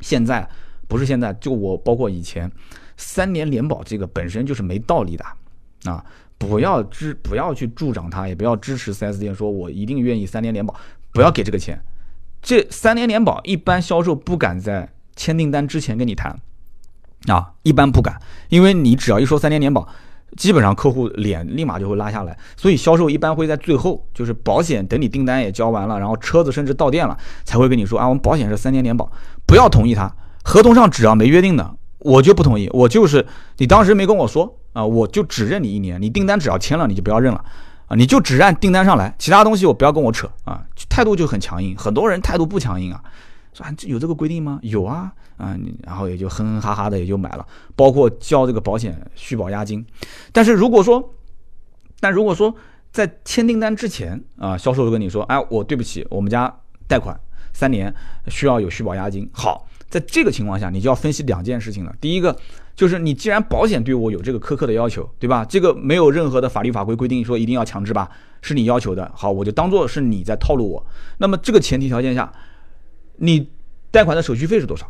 [0.00, 0.48] 现在
[0.86, 2.50] 不是现在，就我包括以前，
[2.96, 5.24] 三年联保这个本身就是没道理的
[5.90, 6.04] 啊！
[6.38, 10.72] 不要支，不要去助长它，也不要支持 4S 店说我一定愿意三年联保，
[11.12, 11.82] 不要给这个钱。
[12.40, 16.38] 这三年联保一般销售不敢在签订单之前跟你谈
[17.26, 19.88] 啊，一般不敢，因为你只要一说三年联保。
[20.36, 29.10] 基本上客户脸立马就会拉下来，所以销售一般会在最后，就是保险等你订单也交完了，然后车子甚至到店了，才会跟你说啊，我们保险是三年联保，
[29.46, 30.14] 不要同意他。
[30.44, 32.68] 合同上只要没约定的，我就不同意。
[32.72, 33.26] 我就是
[33.58, 36.00] 你当时没跟我说啊，我就只认你一年。
[36.00, 37.44] 你订单只要签了，你就不要认了
[37.86, 41.76] 啊，你就只按订单上来，其他东西我不要跟我扯啊，态度就很强硬。
[41.76, 43.02] 很多人态度不强硬啊。
[43.52, 44.58] 说啊，有这个规定吗？
[44.62, 49.82] 有啊，啊，你然后也就哼哼哈哈的也就买了，包括交这个保险续保押金。
[50.32, 51.14] 但是如果说，
[52.00, 52.54] 但如果说
[52.92, 56.54] 在签订单之前啊，销售就跟你说，哎，我对不起，我们家
[56.86, 57.18] 贷款
[57.52, 57.94] 三年
[58.26, 59.30] 需要有续保押金。
[59.32, 61.94] 好，在这个情况下，你就要分析两件事情了。
[62.00, 62.36] 第一个
[62.74, 65.44] 就是你既然保险对我有这个苛刻的要求，对吧？
[65.44, 68.10] 这个没有任何的法律法规规定说一定要强制吧，
[68.42, 69.10] 是你要求的。
[69.14, 70.86] 好，我就当做是你在套路我。
[71.18, 72.32] 那么这个前提条件下。
[73.20, 73.50] 你
[73.90, 74.88] 贷款的手续费是多少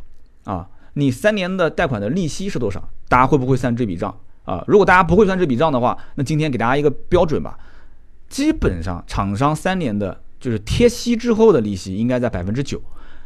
[0.49, 0.67] 啊？
[0.95, 2.89] 你三年的贷款的利息是多少？
[3.09, 4.65] 大家会不会算这笔账啊？
[4.67, 7.59] 如果大家不会算这笔账的话，那今天给大家一个标准吧。
[8.29, 12.81] 基本上厂商三年的就是贴息之后的利息应该在百分之九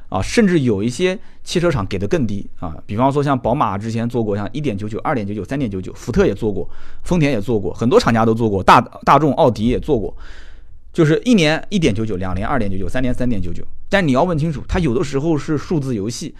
[0.08, 2.76] 啊，甚至有一些汽车厂给的更低啊。
[2.86, 6.68] 比方说像宝马之前做过，像一点九九、二点九九、三点九九，福特也做过，
[7.04, 10.14] 丰田也做过，很多厂家都做过，大大众、奥迪也做过。
[10.92, 13.64] 就是一年一点九九，两年二点九九，三年三点九九。
[13.88, 16.34] 但你要问清楚，它有的时候是数字游戏，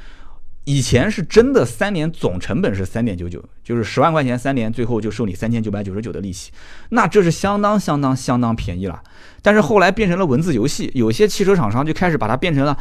[0.65, 6.53] 以前是真的三年总成本是三点九九，就是十万块钱三年，最后就收你三千九百九十九的利息，
[6.91, 9.03] 那这是相当相当相当便宜了。
[9.43, 12.79] 但是后来变成了文字游戏，有些汽车厂商就开始把它变成了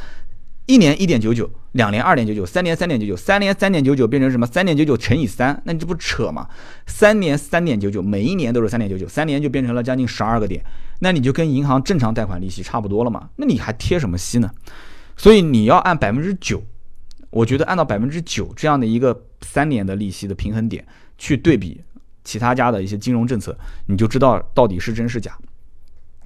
[0.68, 4.46] 一年一点九九，两年二点九九，三年三点九九，三年三点九九变成什么？
[4.46, 6.48] 三点九九乘以三，那你这不扯吗？
[6.86, 10.64] 三年三点九九，每一年都是三点九九，三年就变成了将近十二个点，
[11.00, 13.30] 那你就跟银行正常贷款利息差不多了嘛？
[13.38, 14.52] 那你还贴什么息呢？
[15.18, 16.62] 所以你要按百分之九。
[17.32, 20.86] 我觉得按照百分之九这样的一个三年的利息的平衡点
[21.18, 21.82] 去对比
[22.24, 25.36] 其他家的一些金融政策，你就知道到底是真是假，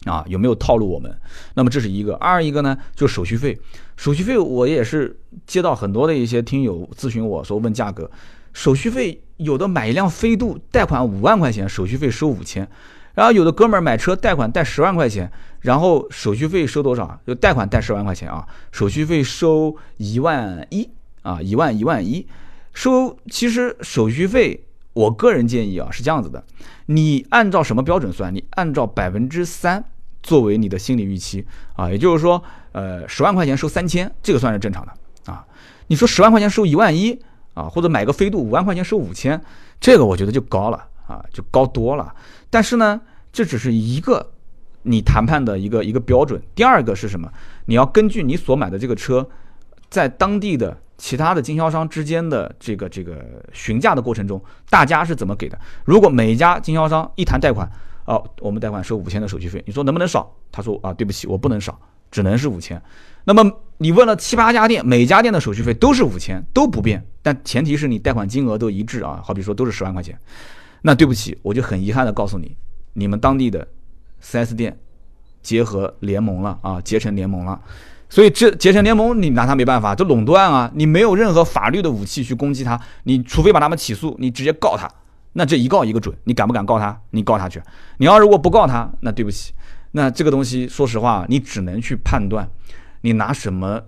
[0.05, 1.15] 啊，有没有套路我们？
[1.53, 3.57] 那么这是一个，二一个呢，就手续费。
[3.95, 8.09] 手续费我也是接到很多的一些听友咨询我说问价格，
[8.51, 12.67] 手续费有的买一辆飞度贷款五万块钱，手续费收五千，
[13.13, 15.31] 然后有的哥们儿买车贷款贷十万块钱。
[15.61, 17.19] 然后手续费收多少？
[17.25, 20.87] 就贷款贷十万块钱啊，手续费收一万一
[21.25, 22.25] 啊，一万一万一，
[22.71, 23.17] 收。
[23.29, 26.43] 其实手续费，我个人建议啊是这样子的，
[26.85, 28.33] 你按照什么标准算？
[28.33, 29.83] 你按照百分之三
[30.21, 31.43] 作为你的心理预期
[31.75, 32.41] 啊，也就是说，
[32.73, 34.93] 呃，十万块钱收三千，这个算是正常的
[35.31, 35.45] 啊。
[35.88, 37.19] 你说十万块钱收一万一
[37.55, 39.41] 啊，或者买个飞度五万块钱收五千，
[39.79, 42.13] 这个我觉得就高了啊，就高多了。
[42.49, 43.01] 但是呢，
[43.33, 44.31] 这只是一个。
[44.88, 47.27] 你谈判的一个一个标准，第二个是什么？
[47.65, 49.27] 你要根据你所买的这个车，
[49.89, 55.60] 在当地的其他的经销商之间的这个这个询价的过程中，大家是怎么给的？
[55.84, 57.69] 如果每一家经销商一谈贷款，
[58.05, 60.31] 哦，我们贷款收五千的手续费，你说能不能少？
[60.51, 61.79] 他说啊，对不起，我不能少，
[62.12, 62.81] 只能是五千。
[63.23, 70.19] 那么你问了七八家店，每家店的手续费都是五千，都不变，但前提是你贷款金额都一致啊，好比说都是十万块钱，
[70.81, 72.55] 那对不起，我就很遗憾的告诉你，
[72.93, 73.67] 你们当地的。
[74.23, 74.75] 4S 店
[75.43, 77.62] 结合联盟了啊，结成联盟了，
[78.09, 84.89] 所以这结成联盟你拿他没办法，这垄断啊，你没有任何法律的武器去攻击他，你除非把他们起诉，你直接告他，
[85.33, 86.99] 那这一告一个准，你敢不敢告他？
[87.11, 87.61] 你告他去，
[87.97, 89.53] 你要如果不告他，那对不起，
[89.91, 92.49] 那这个东西说实话，你只能去判断，
[93.01, 93.81] 你拿什么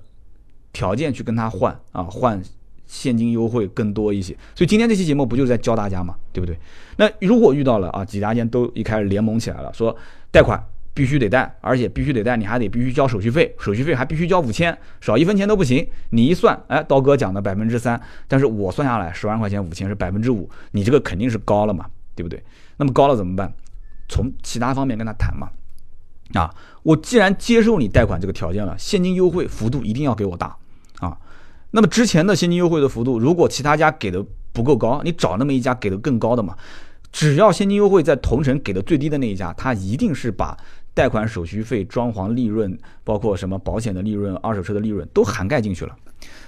[0.74, 2.42] 条件去跟他换啊，换。
[2.90, 6.58] 现金优惠更多一些，所以今天这期节目不就在教大家嘛，对不对？
[6.96, 9.94] 那如果遇到了啊，几家店都一开始联盟起来了，说
[10.32, 10.58] 贷款
[10.98, 15.88] 必须得贷，而且必须得贷，你还得必须交手续费，手续费还必须交五千，少一分钱都不行。
[16.10, 22.44] 你一算，哎，刀哥讲的百分之三，但是我算下来十万块钱五千是百分之五，你这个肯定是高了嘛，对不对？
[22.78, 23.54] 那么高了怎么办？
[24.10, 25.52] 从其他方面跟他谈嘛。
[26.34, 30.58] 啊，我既然接受你贷款这个条件了，现金优惠幅度一定要给我大
[31.00, 31.16] 啊。
[31.70, 36.56] 那么之前的现金优惠的幅度，如果其他家给的不够高，你找那么一家给的更高的嘛？
[37.10, 40.56] 只要现金优惠在同城给的最低的那一家，他一定是把
[40.98, 45.96] 贷款手续费、装潢利润，包括什么保险的利润、二手车的利润都涵盖进去了。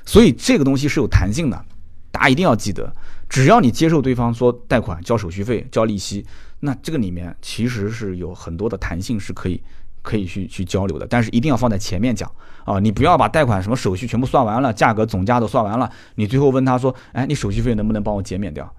[0.04, 1.66] 所以这个东西是有弹性的，
[2.12, 2.92] 大家一定要记得，
[3.30, 6.26] 只要你接受对方说贷款交手续费、交利息，
[6.62, 9.62] 那这个里面其实是有很多的弹性是可以。
[10.02, 12.32] 可以去去交流的，但是一定要放在前面讲
[12.64, 12.80] 啊！
[12.80, 18.74] 你不要把贷款什么手续全部算完了，价格总价都算完了，你最后问他说：“哎，你手续费能不能帮我减免掉？”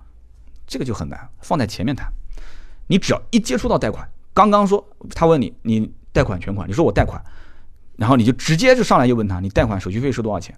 [0.66, 2.10] 这个就很难，放在前面谈。
[2.86, 7.22] 你只要一接触到贷款，刚刚说他问你，你贷款全款，你说我贷款，
[7.96, 10.56] 然后你就直接就上来就问他，你贷款手续费收多少钱？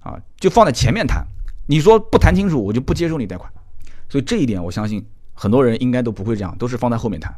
[0.00, 1.24] 啊，就放在前面谈。
[1.68, 3.50] 你说不谈清楚，我就不接受你贷款。
[4.08, 7.34] 所以这一点，我相信很多人应该都不会这样，都是放在后面谈。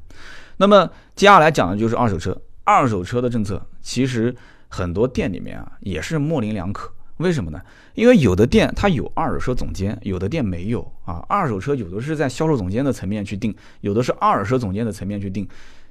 [0.56, 2.36] 那么接下来讲的就是二手车。
[2.64, 4.36] 二手车的政策其实
[4.68, 7.60] 很多店里面啊也是模棱两可，为什么呢？
[7.94, 11.24] 因为有的店它有二手车总监，有的店没有啊。
[11.28, 15.46] 二手车有的是在销售总监的层面去定，有的是二手车总监的层面去定，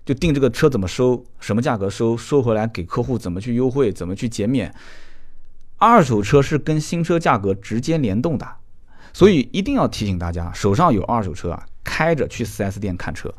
[0.06, 4.74] 就定这个车怎么收，什么价格收，收回来给客户怎么去优惠，怎么去减免。
[5.78, 8.48] 二手车是跟新车价格直接联动的，
[9.14, 13.34] 所以一定要提醒大家，手上有二手车啊，开着去 4S 店看车。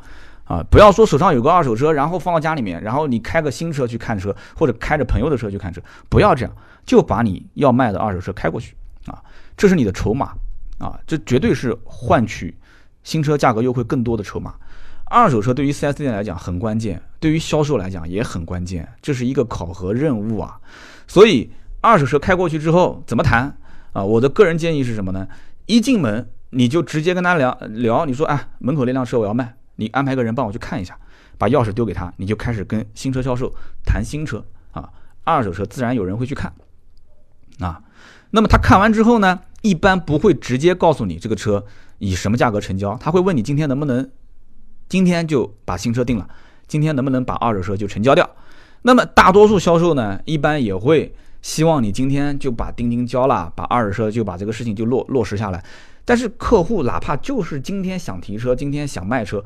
[0.45, 6.51] 啊，不要说手上有个二手车，然后放到家里面，然后你开个新车去看车，或者开着朋友的车去看车，不要这样，
[6.89, 8.75] 就把你要卖的二手车开过去
[9.05, 9.21] 啊，
[9.55, 10.33] 这是你的筹码
[10.79, 12.57] 啊，这绝对是换取
[13.03, 14.55] 新车价格优惠更多的筹码。
[15.05, 20.59] 二手车对于 4S 店来讲很关键，对于销售来讲也很关键，这是一个考核任务啊。
[21.05, 23.55] 所以二手车开过去之后怎么谈
[23.93, 24.03] 啊？
[24.03, 25.27] 我的个人建议是什么呢？
[25.67, 29.53] 一进门你就直接跟他聊聊，你说哎，门口那辆车我要卖。
[29.75, 30.97] 你安排个人帮我去看一下，
[31.37, 33.53] 把钥匙丢给他，你就开始跟新车销售
[33.85, 34.89] 谈新车啊，
[35.23, 36.51] 二手车自然有人会去看
[37.59, 37.81] 啊。
[38.31, 41.65] 那么他看完之后呢，一般不会直接告诉你这个车
[41.97, 44.09] 以什么价格成交，他会问你今天能不能
[44.87, 46.27] 今天就把新车定了，
[46.67, 48.29] 今天能不能把二手车就成交掉。
[48.83, 55.63] 那么大多数销售呢，一般也会希望你今天就把钉钉交了，把二手车就把这个事情就落落实下来。
[56.05, 59.43] 但是客户哪怕就是今天想提车，今天想卖车，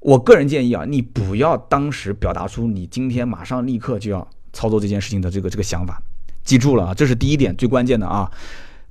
[0.00, 6.02] 我个人建议啊，你不要当时表达出你今天马上立刻就要操作这件事情的这个这个想法。
[6.48, 8.32] 记住了啊，这是第一点最关键的啊。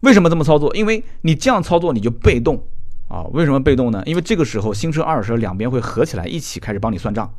[0.01, 0.75] 为什么这么操作？
[0.75, 2.61] 因为你这样操作你就被动
[3.07, 3.23] 啊。
[3.33, 4.03] 为什么被动呢？
[4.05, 7.33] 因为这个时候新车、二手车两边会合起来一起开始帮你算账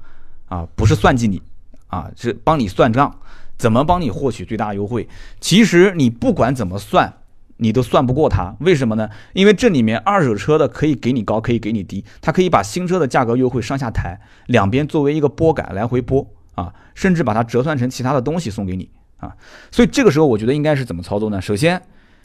[0.48, 1.40] 啊，不是算计你
[1.86, 3.14] 啊，是帮你算账，
[3.56, 5.08] 怎么帮你获取最大优惠？
[5.40, 7.14] 其实你不管怎么算，
[7.58, 8.56] 你都算不过他。
[8.58, 9.08] 为什么呢？
[9.34, 19.36] 因为这里面二手车的可以给你高，可以给你低，它可以把新车的价格优惠上下抬，两边作为一个拨杆来回拨啊，甚至把它折算成其他的东西送给你啊。
[19.70, 21.40] 所以这个时候我觉得应该是怎么操作呢？
[21.40, 21.82] 首先。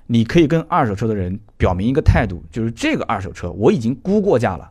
[0.08, 4.70] 你可以跟二手车的人表明一个态度，就是这个二手车我已经估过价了，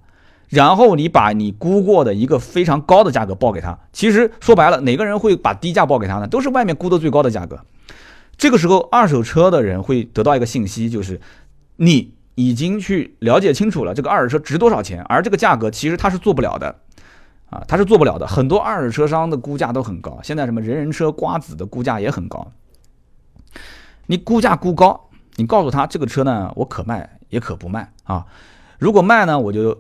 [0.51, 3.77] 然后你把你估过的一个非常高的价格报给他。
[3.95, 6.29] 其实说白了，哪个人会把低价报给他呢？
[6.29, 7.59] 都是外面估的最高的价格。
[8.37, 11.19] 这个时候，二手车的人会得到一个信息，就是
[11.77, 16.77] 你已经去了解清楚了这个二手车值多少钱，而这个价格其实他是做不了的，
[17.53, 18.27] 啊，他是做不了的。
[18.27, 22.51] 很多二手车商的估价都很高，现在什么人人车、瓜子的估价也很高，
[24.07, 25.09] 你估价估高。
[25.37, 28.27] 你告诉他这个车呢，我可卖也可不卖啊。
[28.79, 29.77] 如果卖呢，我就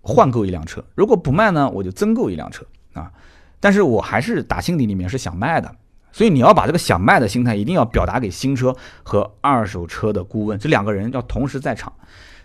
[0.00, 2.64] 换购一辆车；如果不卖呢，我就增购一辆车
[2.94, 3.12] 啊。
[3.60, 5.72] 但是我还是打心底里面是想卖的，
[6.12, 11.92] 所以你要把这个想卖的心态一定要表达给新车和二手车的顾问，这两个人要同时在场。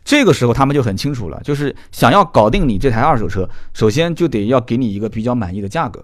[0.03, 6.03] 这个时候他们就很清楚了，就是想要搞定你这台二手车，首先就得要给你一个比较满意的价格。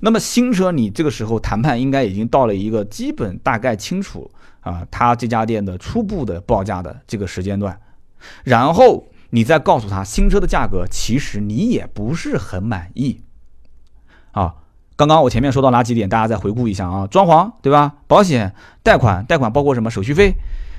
[0.00, 4.30] 那么新车你这个时候谈判应该已经到了一个基本大概清楚。
[4.60, 7.80] 啊，他这家店的初步的报价的这个时间段，
[8.44, 13.22] 然后你再告诉他新车的价格，其实你也不是很满意。
[14.32, 14.56] 啊，
[14.94, 17.94] 刚刚我前面说到哪几点，大家再回顾一下啊，装潢对吧？
[18.06, 20.34] 保险、贷款，贷款包括什么手续费？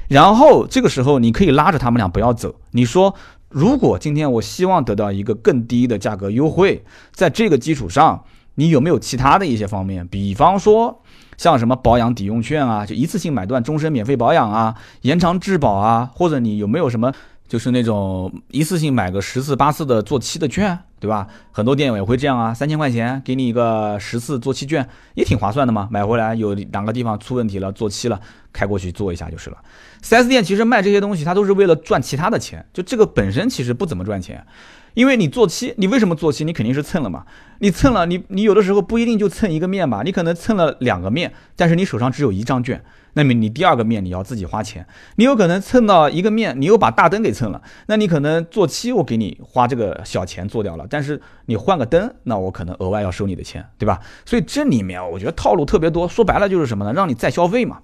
[0.10, 3.16] 然后这个时候你可以拉着他们俩不要走，你说
[3.48, 6.84] 如果今天我希望得到一个更低的价格优惠，
[7.14, 10.06] 在这个基础上，你有没有其他的一些方面？
[10.06, 11.02] 比方说。
[11.40, 17.14] 像什么保养抵用券啊，就一次性买断终身免费保养啊，延长质保啊，或者你有没有什么
[17.50, 21.28] 就是那种一次性买个十次八次的做漆的券，对吧？
[21.52, 25.90] 很多店也会这样啊，三千块钱给你一个十次做漆券，也挺划算的嘛。
[25.92, 28.22] 买回来有两个地方出问题了，做漆了，
[28.54, 29.58] 开过去做一下就是了。
[30.04, 34.46] 4S 店其实卖这些东西，它都是为了赚其他的钱，就这个本身其实不怎么赚钱。
[34.94, 36.44] 因为你做漆，你为什么做漆？
[36.46, 37.26] 你肯定是蹭了嘛。
[37.60, 42.84] 你蹭了，你你有的时候不一定就蹭一个面吧，你可能蹭了两个面，但是你手上只有一张券，
[43.14, 44.86] 那么你第二个面你要自己花钱。
[45.16, 54.00] 你有可能蹭到一个面，你又把大灯给蹭了，那你可能做漆我给你花这个小钱做掉了，但是你换个灯，那我可能额外要收你的钱，对吧？
[54.26, 56.94] 所以这里面我觉得套路特别多，说白了就是什么呢？
[56.94, 57.80] 让你再消费嘛。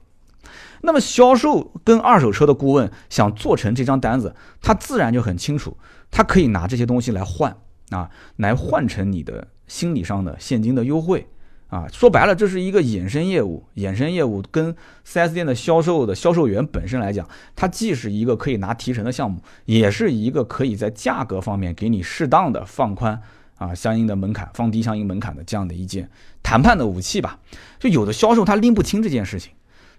[0.82, 5.78] 那么销售跟二手车的顾问想做成这张单子，他自然就很清楚。
[6.12, 7.58] 他可以拿这些东西来换
[7.90, 11.28] 啊，来换成你的心理上的现金的优惠
[11.68, 11.88] 啊。
[11.92, 13.64] 说白了，这是一个衍生业务。
[13.76, 23.22] 衍生业务跟 4S 店的销售的销售员本身来讲，它既是一个可以拿提成的项目，也是一个可以在价格方面给你适当的放宽
[23.58, 26.10] 啊相应的门槛，放低相应门槛的这样的一件
[26.42, 27.40] 谈判的武器吧。
[27.80, 29.52] 就有的销售他拎不清这件事情。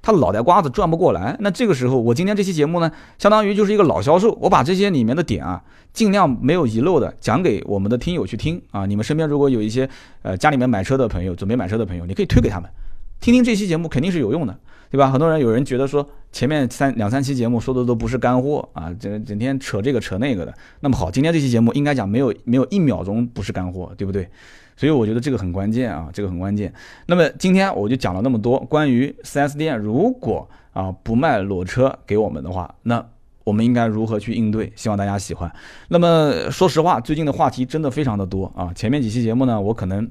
[0.06, 2.88] 他脑袋瓜子转不过来，那这个时候我今天这期节目呢，
[3.18, 5.60] 相当于就是一个老销售，我把这些里面的点啊，
[5.92, 8.86] 尽量没有遗漏的讲给我们的听友去听啊。
[8.86, 9.88] 你们身边如果有一些
[10.22, 12.70] 呃家里面买车的朋友，准备买车的朋友，你可以推给他们，
[13.18, 14.56] 听听这期节目肯定是有用的，
[14.92, 15.10] 对吧？
[15.10, 20.54] 很多人有人觉得说前面三两三期节目说的都不是干货啊，整整天扯这个扯那个的。
[20.78, 24.28] 那么好，今天这期节目应该讲没有没有一秒钟不是干货，对不对？
[24.76, 26.72] 所以我觉得这个很关键啊，这个很关键。
[27.06, 33.04] 那么今天我就讲了那么多关于 4S 店，如果啊不卖裸车给我们的话，那
[33.44, 34.72] 我们应该如何去应对？
[34.76, 35.50] 希望大家喜欢。
[35.88, 38.72] 那么说实话，最近的话题真的非常的多啊。
[38.74, 40.08] 前面几期节目呢，我可能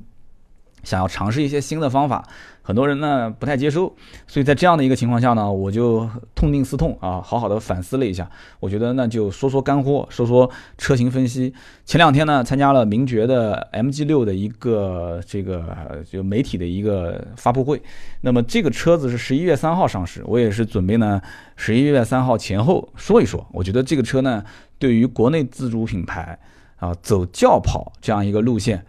[0.86, 2.26] 想要尝试一些新的方法。
[2.62, 8.28] 很多人呢不太接受，所以在这样的一个情况下呢，我就痛定思痛啊，好好的反思了一下。
[8.60, 11.54] 我觉得那就说说干货，说说车型分析。
[11.86, 17.80] 前两天呢，参加了名爵的 MG 六的一个这个就媒体的一个发布会。
[18.22, 21.22] 那么这个车子是十一月三号上市，我也是准备呢
[21.56, 23.46] 十一月三号前后说一说。
[23.52, 24.44] 我觉得这个车呢，
[24.80, 26.40] 对于国内自主品牌
[26.78, 28.84] 啊走轿跑这样一个路线。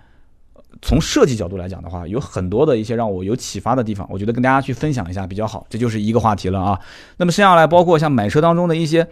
[0.82, 5.66] 从设计角度来讲的话，有很多的一些让我有启发的地方，我觉得跟大家去分享一下比较好。
[5.70, 6.78] 这就是一个话题了啊。
[7.16, 9.06] 那么剩下来，包括像买车当中的一些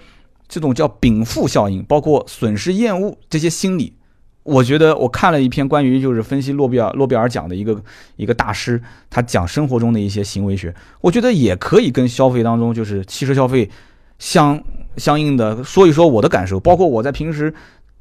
[0.47, 3.95] 这种叫禀赋效应，包括损失厌恶这些心理，
[4.43, 7.83] 我觉得我看了一篇关于就是分析诺贝尔诺贝尔奖的一个
[8.17, 13.71] 一个大师，他讲生活中的一些行为学，我觉得也可以跟消费当中就是汽车消费
[14.19, 14.63] 相
[14.99, 17.55] 相应的说一说我的感受，包括我在平时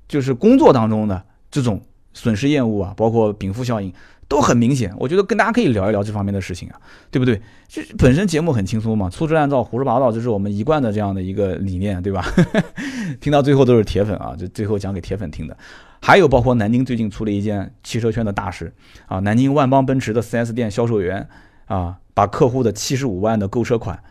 [0.07, 1.81] 就是工作当中的这种
[2.13, 3.93] 损失厌恶啊，包括禀赋效应。
[4.29, 6.79] 都很明显，我觉得跟大家可以聊一聊这方面的事情啊，
[7.11, 7.39] 对不对？
[7.67, 12.25] 这本身节目很轻松嘛，粗制滥造、胡说八道，这是我们一贯的这样的一个理念，对吧？
[13.21, 15.55] 听到最后都是铁粉啊，就最后讲给铁粉听的。
[16.01, 18.73] 还有包括南京最近出了一件汽车圈的大事
[19.07, 21.27] 啊，南京万邦奔驰的 4S 店销售员
[21.65, 24.01] 啊，把客户的七十五万的购车款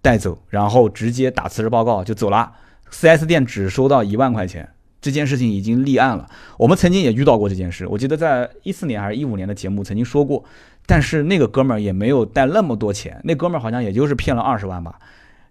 [0.00, 2.50] 带走，然后直接打辞职报告就走了
[2.90, 4.70] ，4S 店只收到一万块钱。
[5.00, 6.28] 这件事情已经立案了，
[6.58, 7.86] 我们曾经也遇到过这件事。
[7.86, 10.44] 我记得在一四年还是一五年的节目曾经说过，
[10.86, 14.98] 但是那个哥们儿也没有带那么多钱，那哥们儿好像也就是骗了二十万吧。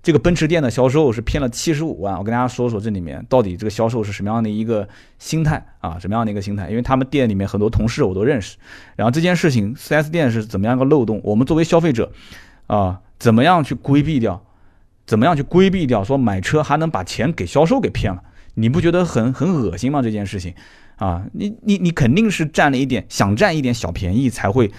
[0.03, 2.15] 这个奔驰店的销售是骗了七十五万。
[2.15, 4.87] 我跟大家说说这里面到底这个销售是什么样的一个
[5.17, 6.69] 心态啊，什么样的一个心态？
[6.69, 8.57] 因为他们店里面很多同事我都认识。
[8.95, 11.19] 然后这件事情，4S 店是怎么样一个漏洞？
[11.23, 12.11] 我们作为消费者
[12.67, 14.45] 啊，怎么样去规避掉？
[15.07, 16.03] 怎么样去规避掉？
[16.03, 18.21] 说买车还能把钱给销售给骗了？
[18.55, 20.01] 你不觉得很很恶心吗？
[20.01, 20.53] 这件事情，
[20.95, 24.71] 啊，你你你肯定是占了一点，想占一点小便宜才会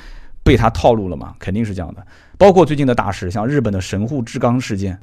[0.43, 2.05] 被他套路了嘛，肯定是这样的。
[2.39, 4.99] 包括最近的大事，像日本的神户制钢事件，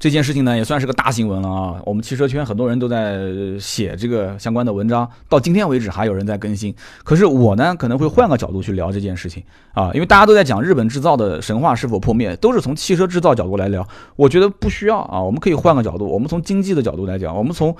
[0.00, 1.80] 这件事情呢也算是个大新闻了啊。
[1.86, 3.20] 我们汽车圈很多人都在
[3.60, 6.74] 写这个相关的文章，到今天为止还有人在更新。
[7.04, 9.44] 可是我呢可能会换个角度去聊这件事情
[9.74, 13.86] 啊，因为大家都在讲日本制造的神话是否破灭，都是从汽车制造角度来聊。
[14.16, 17.76] 我觉得不需要啊，我们可以换个角度，我们从经济的角度来讲，我们从。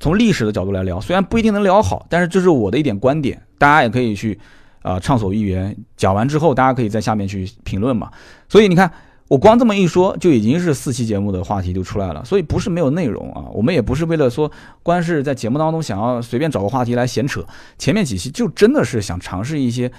[0.00, 4.38] 从历史的角度来聊，虽然不一定能聊好，但是这是我的一点观点，大家也可以去
[4.82, 5.76] 啊畅所欲言。
[5.96, 8.10] 讲完之后，大家可以在下面去评论嘛。
[8.48, 8.90] 所以你看，
[9.28, 12.24] 我光这么一说，就已经是四期节目的话题就出来了。
[12.24, 14.50] 所以不是没有内容啊，我们也不是为了说
[14.82, 17.44] 光是在节目当中想要随便找个话题来闲扯。
[17.78, 19.90] 前面几期就真的是想尝试一些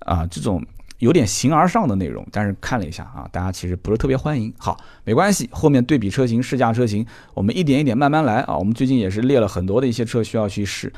[0.00, 0.62] 啊这种。
[1.04, 4.50] 有点形而上的内容，但是看了一下啊，大家其实不是特别欢迎。
[4.56, 4.74] 好，
[5.04, 8.56] 没关系，后面对比车型、试驾车型，我们一点一点慢慢来啊。
[8.56, 10.90] 我们最近也是列了很多的一些车需要去试。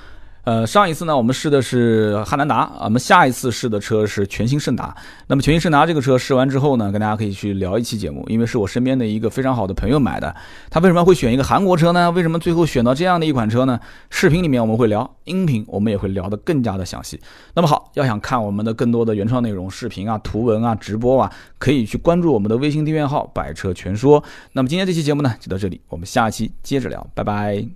[0.47, 4.97] 呃，上一次呢，我们试的是汉兰达啊，我们下一次试的车是全新胜达。
[5.27, 10.33] 那么全新胜达这个车试完之后呢，跟大家可以去聊一期节目，因为是我身边的一个非常好的朋友买的。
[10.71, 12.09] 他为什么会选一个韩国车呢？
[12.13, 13.81] 为什么最后选到这样的一款车呢？
[14.09, 17.21] 视频里面我们会聊，音频我们也会聊得更加的详细。
[17.55, 24.23] 那么好，要想看我们的更多的原创内容、视频啊、图文啊、直播啊，可以去关注我们的微信订阅号“百车全说”。
[24.55, 27.67] 那么今天这期节目呢，就到这里，我们下期接着聊，拜拜。